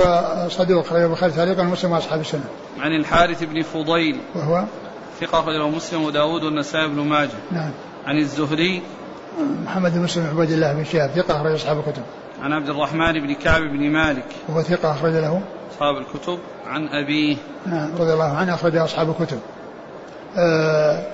[0.50, 2.46] صدوق أخرج البخاري تعليقا ومسلم وأصحاب السنة.
[2.80, 4.20] عن الحارث بن فضيل.
[4.36, 4.64] وهو؟
[5.22, 7.38] ثقة أخرجه مسلم وداود والنسائي بن ماجه.
[7.52, 7.72] نعم.
[8.06, 8.82] عن الزهري.
[9.66, 12.04] محمد بن مسلم عبد الله بن شهاب ثقة أخرج أصحاب الكتب.
[12.42, 14.26] عن عبد الرحمن بن كعب بن مالك.
[14.50, 15.42] وهو ثقة أخرج له.
[15.72, 16.40] أصحاب الكتب.
[16.68, 17.38] عن أبيه.
[17.66, 19.40] نعم رضي الله عنه أخرج أصحاب الكتب.
[20.38, 21.08] آه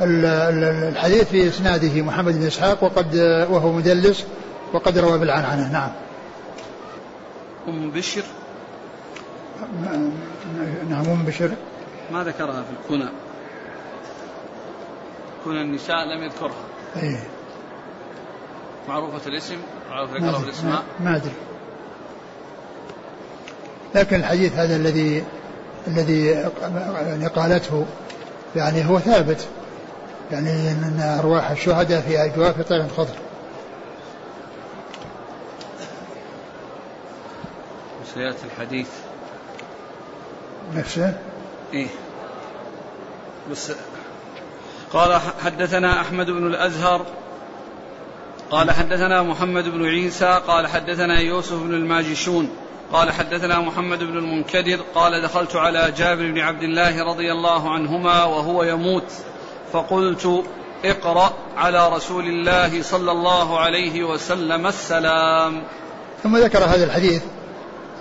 [0.00, 3.16] الحديث في إسناده محمد بن إسحاق وقد
[3.50, 4.24] وهو مدلس
[4.72, 5.72] وقد روى بالعنعنة.
[5.72, 5.90] نعم.
[7.68, 8.22] أم بشر؟
[10.90, 11.50] نعم أم بشر.
[12.12, 13.08] ما ذكرها في الكنى.
[15.44, 16.64] كنى النساء لم يذكرها.
[17.02, 17.24] أيه.
[18.88, 19.56] معروفة الاسم؟
[19.90, 21.32] معروف ذكرها في الاسماء ما أدري.
[23.94, 25.24] لكن الحديث هذا الذي
[25.86, 26.26] الذي
[27.06, 27.86] يعني قالته
[28.56, 29.48] يعني هو ثابت.
[30.30, 33.14] يعني ان أرواح الشهداء في اجواف طير خضر
[38.14, 38.88] سيأتي الحديث.
[40.74, 41.18] نفسه؟
[41.72, 41.86] إيه.
[43.50, 43.72] بس
[44.92, 47.06] قال حدثنا أحمد بن الأزهر
[48.50, 52.50] قال حدثنا محمد بن عيسى قال حدثنا يوسف بن الماجشون
[52.92, 58.24] قال حدثنا محمد بن المنكدر قال دخلت على جابر بن عبد الله رضي الله عنهما
[58.24, 59.12] وهو يموت.
[59.72, 60.44] فقلت
[60.84, 65.62] اقرأ على رسول الله صلى الله عليه وسلم السلام.
[66.22, 67.22] ثم ذكر هذا الحديث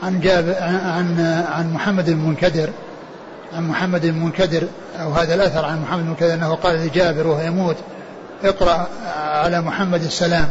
[0.04, 1.20] عن جاب عن
[1.52, 2.70] عن محمد المنكدر
[3.54, 4.68] عن محمد المنكدر
[5.02, 7.76] أو هذا الأثر عن محمد المنكدر أنه قال لجابر وهو يموت
[8.44, 8.88] اقرأ
[9.18, 10.50] على محمد السلام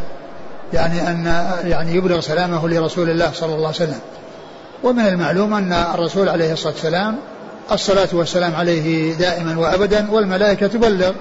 [0.72, 1.24] يعني أن
[1.64, 4.00] يعني يبلغ سلامه لرسول الله صلى الله عليه وسلم.
[4.82, 7.16] ومن المعلوم أن الرسول عليه الصلاة والسلام
[7.72, 11.12] الصلاة والسلام عليه دائما وأبدا والملائكة تبلغ.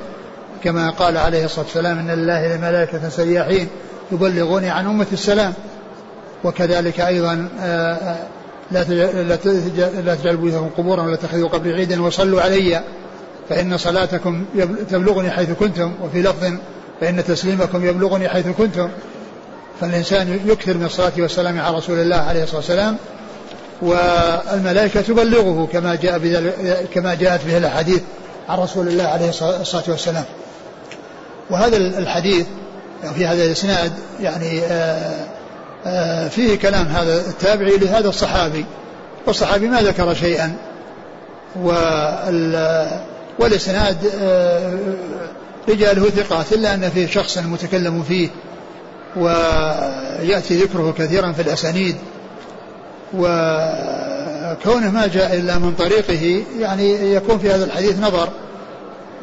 [0.63, 3.67] كما قال عليه الصلاة والسلام إن لله ملائكة سياحين
[4.11, 5.53] يبلغوني عن أمة السلام.
[6.43, 8.17] وكذلك أيضا آه، آه،
[8.71, 8.83] لا
[10.01, 12.81] لا تجعلوا بيوتكم قبورا ولا تتخذوا قبري عيدا وصلوا علي.
[13.49, 14.45] فإن صلاتكم
[14.89, 16.53] تبلغني حيث كنتم وفي لفظ
[17.01, 18.89] فإن تسليمكم يبلغني حيث كنتم.
[19.81, 22.97] فالإنسان يكثر من الصلاة والسلام على رسول الله عليه الصلاة والسلام.
[23.81, 26.19] والملائكة تبلغه كما جاء
[26.93, 28.01] كما جاءت به الأحاديث
[28.49, 30.23] عن رسول الله عليه الصلاة والسلام.
[31.49, 32.45] وهذا الحديث
[33.15, 35.25] في هذا الإسناد يعني آه،
[35.85, 38.65] آه، فيه كلام هذا التابعي لهذا الصحابي.
[39.27, 40.55] والصحابي ما ذكر شيئا.
[43.39, 44.73] والإسناد آه،
[45.69, 48.29] رجاله ثقات إلا أن فيه شخصا متكلم فيه.
[49.15, 51.95] ويأتي ذكره كثيرا في الأسانيد.
[53.17, 58.29] وكونه ما جاء إلا من طريقه يعني يكون في هذا الحديث نظر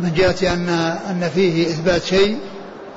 [0.01, 0.69] من جهة أن
[1.11, 2.39] أن فيه إثبات شيء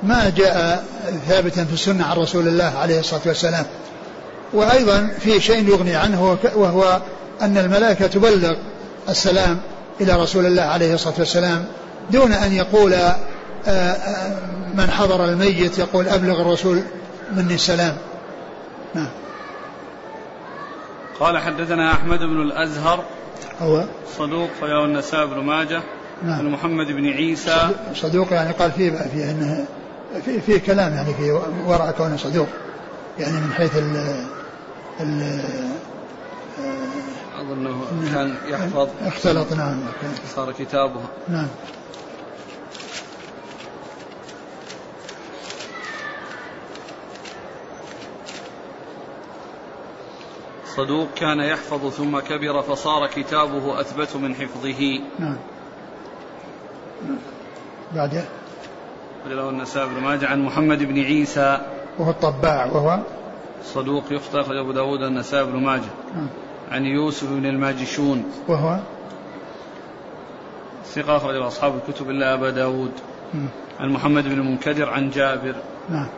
[0.02, 0.84] ما جاء
[1.28, 3.64] ثابتا في السنة عن رسول الله عليه الصلاة والسلام.
[4.52, 7.00] وأيضا في شيء يغني عنه وهو
[7.42, 8.54] أن الملائكة تبلغ
[9.08, 9.58] السلام
[10.00, 11.64] إلى رسول الله عليه الصلاة والسلام
[12.10, 13.16] دون أن يقول آه،
[13.68, 14.38] آه،
[14.74, 16.82] من حضر الميت يقول أبلغ الرسول
[17.36, 17.96] مني السلام.
[18.94, 19.08] نعم.
[21.20, 23.04] قال حدثنا أحمد بن الأزهر.
[23.60, 23.84] هو؟
[24.18, 25.82] صدوق فيا النساء بن ماجه.
[26.22, 26.52] نعم.
[26.52, 27.70] محمد بن عيسى.
[27.94, 29.66] صدوق يعني قال فيه فيه إنه
[30.24, 32.48] في في كلام يعني في وراء كونه صدوق.
[33.18, 34.24] يعني من حيث ال
[35.00, 35.40] ال
[37.40, 38.88] أظنه كان يحفظ.
[39.06, 39.80] اختلط نعم.
[40.36, 41.00] صار كتابه.
[41.28, 41.46] نعم.
[50.76, 55.00] صدوق كان يحفظ ثم كبر فصار كتابه أثبت من حفظه.
[55.18, 55.36] نعم.
[57.94, 58.24] بعده
[59.26, 61.60] له النسائي بن ماجه عن محمد بن عيسى.
[61.98, 62.98] وهو الطباع وهو؟
[63.64, 65.90] صدوق يخطئ أخرج أبو داود النسائي بن ماجه.
[66.14, 66.28] نعم.
[66.70, 68.24] عن يوسف بن الماجشون.
[68.48, 68.78] وهو؟
[70.84, 72.92] ثقة أخرج أصحاب الكتب إلا أبا داود.
[73.34, 73.48] نعم.
[73.80, 75.54] عن محمد بن المنكدر عن جابر.
[75.88, 76.08] نعم.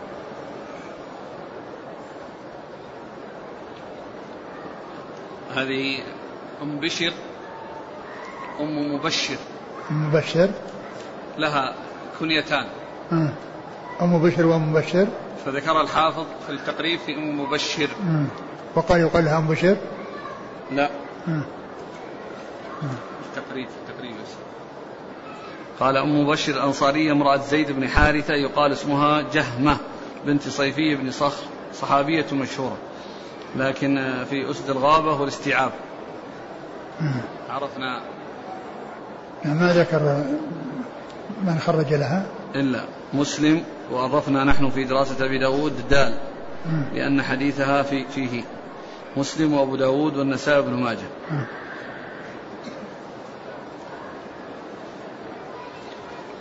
[5.55, 5.99] هذه
[6.63, 7.13] أم بشر
[8.61, 9.37] أم مبشر.
[9.91, 10.51] أم مبشر؟
[11.39, 11.75] لها
[12.21, 12.67] كنيتان.
[13.13, 13.33] آه.
[14.03, 15.07] أم بشر وأم مبشر؟
[15.45, 17.89] فذكر الحافظ في التقريب في أم مبشر.
[18.09, 18.25] آه.
[18.75, 19.77] وقال يقال لها أم بشر؟
[20.73, 20.91] لا.
[21.29, 21.43] آه.
[23.27, 24.15] التقريب التقريب
[25.81, 29.77] قال أم مبشر الأنصارية امرأة زيد بن حارثة يقال اسمها جهمة
[30.27, 31.43] بنت صيفي بن صخر
[31.75, 32.77] صحابية مشهورة.
[33.57, 35.73] لكن في أسد الغابة والاستيعاب.
[37.51, 38.01] عرفنا.
[39.45, 40.25] ما ذكر
[41.43, 42.81] من خرج لها؟ إلا
[43.15, 46.15] مسلم وعرفنا نحن في دراسة أبي داود دال
[46.95, 48.43] لأن حديثها في فيه
[49.17, 51.09] مسلم وأبو داود والنسائي بن ماجه.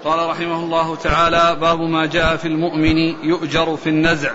[0.04, 4.32] قال رحمه الله تعالى باب ما جاء في المؤمن يؤجر في النزع.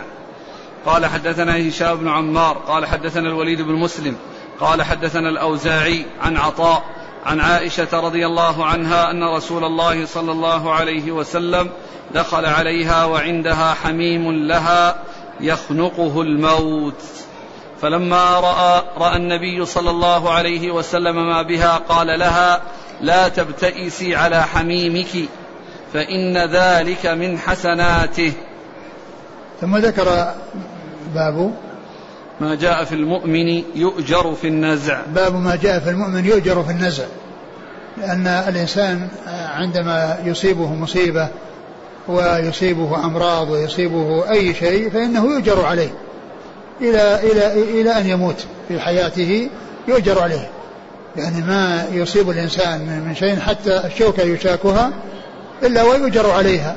[0.87, 4.17] قال حدثنا هشام بن عمار قال حدثنا الوليد بن مسلم
[4.61, 6.83] قال حدثنا الأوزاعي عن عطاء
[7.27, 11.71] عن عائشة رضي الله عنها أن رسول الله صلى الله عليه وسلم
[12.15, 14.97] دخل عليها وعندها حميم لها
[15.41, 17.03] يخنقه الموت.
[17.83, 22.61] فلما رأى رأى النبي صلى الله عليه وسلم ما بها قال لها
[23.01, 25.29] لا تبتئسي على حميمك
[25.93, 28.33] فإن ذلك من حسناته.
[29.61, 30.35] ثم ذكر
[31.15, 31.53] باب
[32.41, 35.01] ما جاء في المؤمن يؤجر في النزع.
[35.15, 37.05] باب ما جاء في المؤمن يؤجر في النزع.
[37.99, 39.09] لأن الإنسان
[39.55, 41.29] عندما يصيبه مصيبة
[42.09, 45.91] ويصيبه أمراض ويصيبه أي شيء فإنه يؤجر عليه.
[46.81, 49.49] إلى إلى إلى أن يموت في حياته
[49.89, 50.51] يؤجر عليه.
[51.17, 54.93] يعني ما يصيب الإنسان من شيء حتى الشوكة يشاكها
[55.63, 56.77] إلا ويؤجر عليها.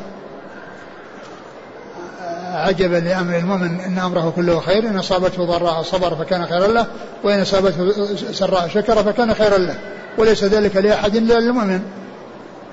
[2.55, 6.85] عجبا لأمر المؤمن إن أمره كله خير إن أصابته ضراء صبر فكان خيرا له
[7.23, 7.93] وإن أصابته
[8.31, 9.75] سراء شكر فكان خيرا له.
[10.17, 11.81] وليس ذلك لأحد إلا للمؤمن.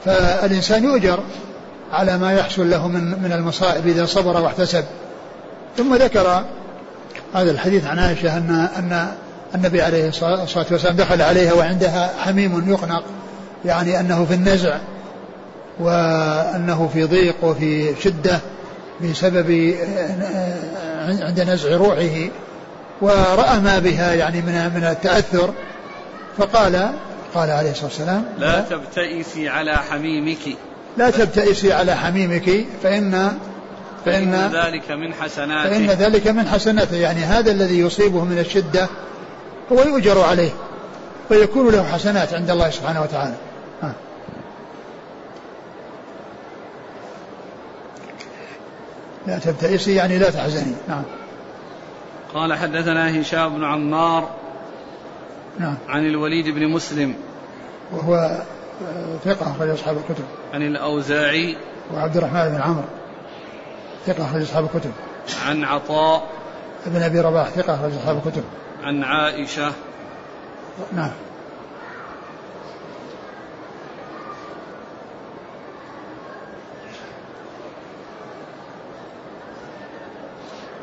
[0.04, 1.20] فالإنسان يؤجر
[1.92, 4.84] على ما يحصل له من من المصائب إذا صبر واحتسب.
[5.76, 6.44] ثم ذكر
[7.34, 9.08] هذا الحديث عن عائشة أن أن
[9.54, 13.02] النبي عليه الصلاة والسلام دخل عليها وعندها حميم يقنق
[13.64, 14.76] يعني أنه في النزع
[15.80, 18.40] وأنه في ضيق وفي شدة.
[19.02, 19.74] بسبب
[21.22, 22.28] عند نزع روحه
[23.00, 25.52] ورأى ما بها يعني من من التأثر
[26.38, 26.92] فقال
[27.34, 30.56] قال عليه الصلاة والسلام لا تبتئسي على حميمك.
[30.96, 33.38] لا تبتئسي على حميمك فإن
[34.04, 35.70] فإن, فإن ذلك من حسناته.
[35.70, 38.88] فإن ذلك من حسناته يعني هذا الذي يصيبه من الشدة
[39.72, 40.50] هو يؤجر عليه
[41.30, 43.34] ويكون له حسنات عند الله سبحانه وتعالى.
[49.26, 50.74] لا تبتئسي يعني لا تحزني.
[50.88, 51.02] نعم.
[52.34, 54.28] قال حدثنا هشام بن عمار
[55.58, 55.76] نعم.
[55.88, 57.14] عن الوليد بن مسلم
[57.92, 60.24] وهو آه، ثقة أخرج أصحاب الكتب.
[60.54, 61.56] عن الأوزاعي
[61.94, 62.84] وعبد الرحمن بن عمرو
[64.06, 64.90] ثقة أخرج أصحاب الكتب.
[65.46, 66.22] عن عطاء
[66.86, 68.44] ابن أبي رباح ثقة أخرج أصحاب الكتب.
[68.82, 69.72] عن عائشة
[70.92, 71.10] نعم.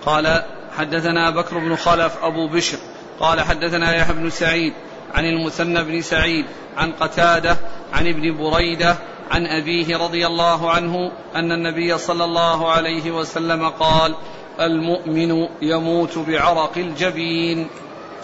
[0.05, 0.43] قال
[0.77, 2.77] حدثنا بكر بن خلف أبو بشر
[3.19, 4.73] قال حدثنا يحيى بن سعيد
[5.13, 6.45] عن المثنى بن سعيد
[6.77, 7.57] عن قتادة
[7.93, 8.95] عن ابن بريدة
[9.31, 14.15] عن أبيه رضي الله عنه أن النبي صلى الله عليه وسلم قال
[14.59, 17.67] المؤمن يموت بعرق الجبين.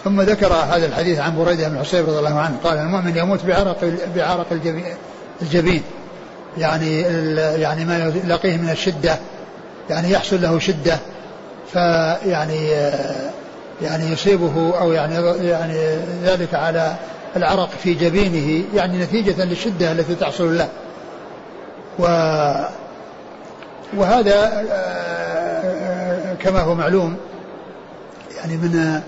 [0.04, 3.92] ثم ذكر هذا الحديث عن بريدة بن حصيب رضي الله عنه قال المؤمن يموت بعرق
[4.16, 4.46] بعرق
[5.42, 5.82] الجبين.
[6.58, 7.00] يعني
[7.60, 9.18] يعني ما يلاقيه من الشدة.
[9.90, 10.98] يعني يحصل له شدة.
[11.72, 12.70] فيعني
[13.82, 15.14] يعني يصيبه أو يعني
[15.48, 16.94] يعني ذلك على
[17.36, 20.68] العرق في جبينه يعني نتيجة للشدة التي تحصل له.
[21.98, 22.04] و
[23.96, 24.64] وهذا
[26.40, 27.16] كما هو معلوم
[28.36, 29.00] يعني من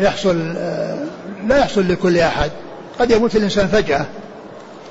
[0.00, 0.54] يحصل
[1.48, 2.50] لا يحصل لكل أحد.
[2.98, 4.04] قد يموت الإنسان فجأة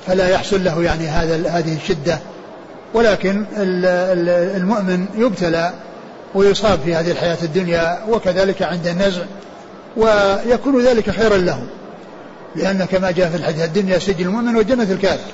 [0.06, 2.18] فلا يحصل له يعني هذا هذه الشدة.
[2.94, 3.44] ولكن
[4.56, 5.72] المؤمن يبتلى
[6.34, 9.22] ويصاب في هذه الحياة الدنيا وكذلك عند النزع
[9.96, 11.66] ويكون ذلك خيرا له.
[12.56, 15.30] لأن كما جاء في الحديث الدنيا سجن المؤمن وجنة الكافر.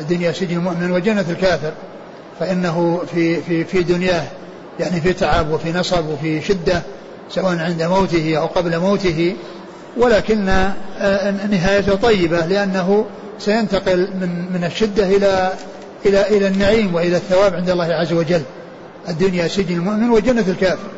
[0.00, 1.72] الدنيا سجن المؤمن وجنة الكافر.
[2.40, 4.24] فإنه في في في دنياه
[4.80, 6.82] يعني في تعب وفي نصب وفي شدة
[7.30, 9.36] سواء عند موته أو قبل موته.
[9.96, 13.06] ولكن آه، نهايته طيبة لأنه
[13.38, 15.52] سينتقل من من الشدة إلى
[16.06, 18.42] إلى إلى النعيم وإلى الثواب عند الله عز وجل.
[19.08, 20.88] الدنيا سجن المؤمن وجنة الكافر.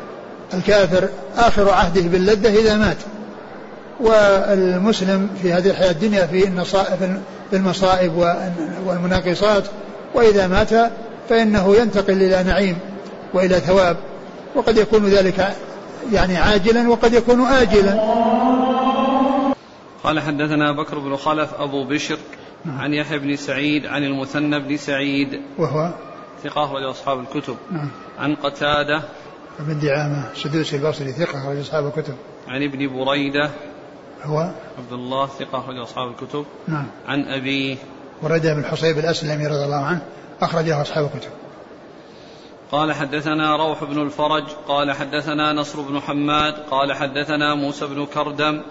[0.53, 2.97] الكافر آخر عهده باللذة إذا مات.
[3.99, 6.65] والمسلم في هذه الحياة الدنيا في
[7.49, 8.35] في المصائب
[8.85, 9.63] والمناقصات.
[10.13, 10.91] وإذا مات
[11.29, 12.77] فإنه ينتقل إلى نعيم
[13.33, 13.97] وإلى ثواب.
[14.55, 15.55] وقد يكون ذلك
[16.13, 17.93] يعني عاجلا وقد يكون آجلا.
[20.03, 22.17] قال حدثنا بكر بن خلف أبو بشر
[22.67, 22.79] نعم.
[22.79, 25.41] عن يحيى بن سعيد عن المثنى بن سعيد.
[25.57, 25.93] وهو؟
[26.43, 27.57] ثقة أخرج أصحاب الكتب.
[27.71, 27.89] نعم.
[28.19, 29.03] عن قتادة.
[29.59, 32.15] بن دعامة سدوسي البصري ثقة أخرج أصحاب الكتب.
[32.47, 33.49] عن ابن بريدة.
[34.23, 34.39] هو؟
[34.77, 36.45] عبد الله ثقة أخرج أصحاب الكتب.
[36.67, 36.87] نعم.
[37.07, 37.77] عن أبيه
[38.23, 40.01] بريدة بن الحصيب الأسلمي رضي الله عنه
[40.41, 41.31] أخرجه أصحاب الكتب.
[42.71, 48.61] قال حدثنا روح بن الفرج قال حدثنا نصر بن حماد قال حدثنا موسى بن كردم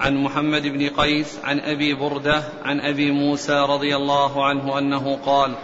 [0.00, 5.54] عن محمد بن قيس عن أبي بردة عن أبي موسى رضي الله عنه أنه قال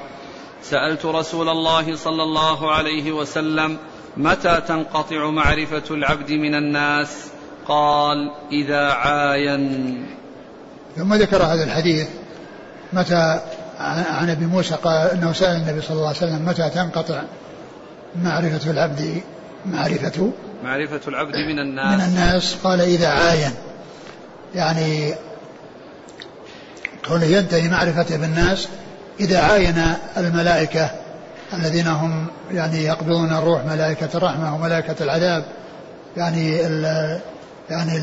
[0.62, 3.78] سألت رسول الله صلى الله عليه وسلم
[4.16, 7.08] متى تنقطع معرفة العبد من الناس؟
[7.68, 10.06] قال إذا عاين.
[10.96, 12.08] ثم ذكر هذا الحديث
[12.92, 13.40] متى
[13.78, 17.22] عن أبي موسى قال إنه سأل النبي صلى الله عليه وسلم متى تنقطع
[18.22, 19.22] معرفة العبد
[19.66, 20.32] معرفة
[20.64, 23.52] معرفة العبد من الناس؟ من الناس؟ قال إذا عاين.
[24.54, 25.14] يعني
[27.08, 28.68] كونه ينتهي معرفته بالناس
[29.20, 29.82] إذا عاين
[30.16, 30.90] الملائكة
[31.52, 35.44] الذين هم يعني يقبضون الروح ملائكة الرحمة وملائكة العذاب
[36.16, 36.84] يعني ال
[37.70, 37.96] يعني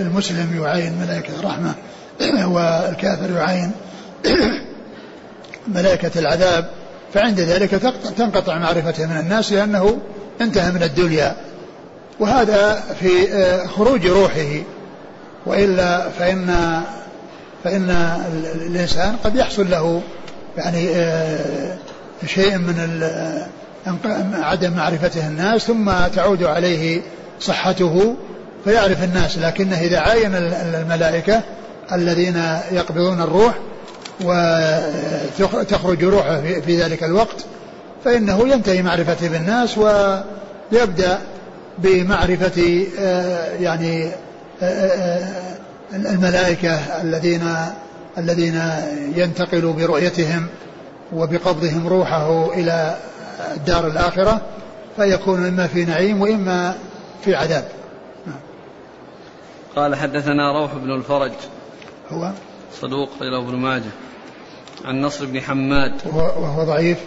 [0.00, 1.74] المسلم يعاين ملائكة الرحمة
[2.54, 3.72] والكافر يعاين
[5.76, 6.70] ملائكة العذاب
[7.14, 7.70] فعند ذلك
[8.16, 9.98] تنقطع معرفته من الناس لأنه
[10.40, 11.36] انتهى من الدنيا.
[12.20, 14.62] وهذا في آه، خروج روحه.
[15.46, 16.80] وإلا فإن
[17.64, 17.90] فإن
[18.66, 20.02] الإنسان قد يحصل له
[20.56, 21.76] يعني آه،
[22.26, 23.02] شيء من
[24.34, 27.00] عدم معرفته الناس ثم تعود عليه
[27.40, 28.16] صحته
[28.64, 29.38] فيعرف الناس.
[29.38, 31.42] لكنه إذا عاين الملائكة
[31.92, 33.54] الذين يقبضون الروح
[35.40, 37.44] وتخرج روحه في ذلك الوقت
[38.04, 41.18] فإنه ينتهي معرفته بالناس ويبدأ
[41.78, 44.27] بمعرفة آه، يعني آه، آه،
[45.92, 47.54] الملائكة الذين
[48.18, 48.62] الذين
[49.16, 50.46] ينتقل برؤيتهم
[51.12, 52.98] وبقبضهم روحه إلى
[53.56, 54.40] الدار الآخرة
[54.96, 56.74] فيكون إما في نعيم وإما
[57.24, 57.68] في عذاب.
[59.76, 61.32] قال حدثنا روح بن الفرج.
[62.10, 62.30] هو؟
[62.80, 63.90] صدوق إلى ابن ماجه.
[64.84, 65.92] عن نصر بن حماد.
[66.14, 66.98] وهو ضعيف.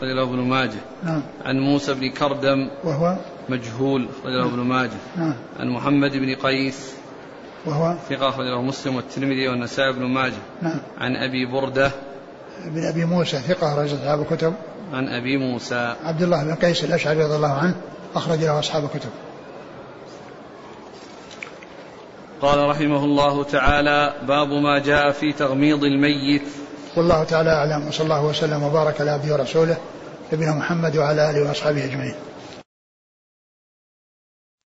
[0.00, 0.80] أخرج ابن ماجه.
[1.04, 1.22] نعم.
[1.44, 2.68] عن موسى بن كردم.
[2.84, 3.16] وهو؟
[3.48, 4.90] مجهول أخرج ابن ماجه.
[5.16, 5.34] نعم.
[5.60, 6.92] عن محمد بن قيس.
[7.66, 10.42] وهو؟ ثقة أخرجه مسلم والترمذي والنسائي بن ماجه.
[10.62, 10.80] نعم.
[11.00, 11.90] عن أبي بردة.
[12.64, 14.54] بن أبي موسى ثقة أخرج أصحاب الكتب.
[14.92, 15.96] عن أبي موسى.
[16.04, 17.74] عبد الله بن قيس الأشعري رضي الله عنه
[18.14, 19.10] أخرج له أصحاب الكتب.
[22.42, 26.42] قال رحمه الله تعالى باب ما جاء في تغميض الميت.
[26.96, 29.76] والله تعالى أعلم وصلى الله وسلم وبارك على عبده ورسوله
[30.32, 32.14] نبينا محمد وعلى آله وأصحابه أجمعين.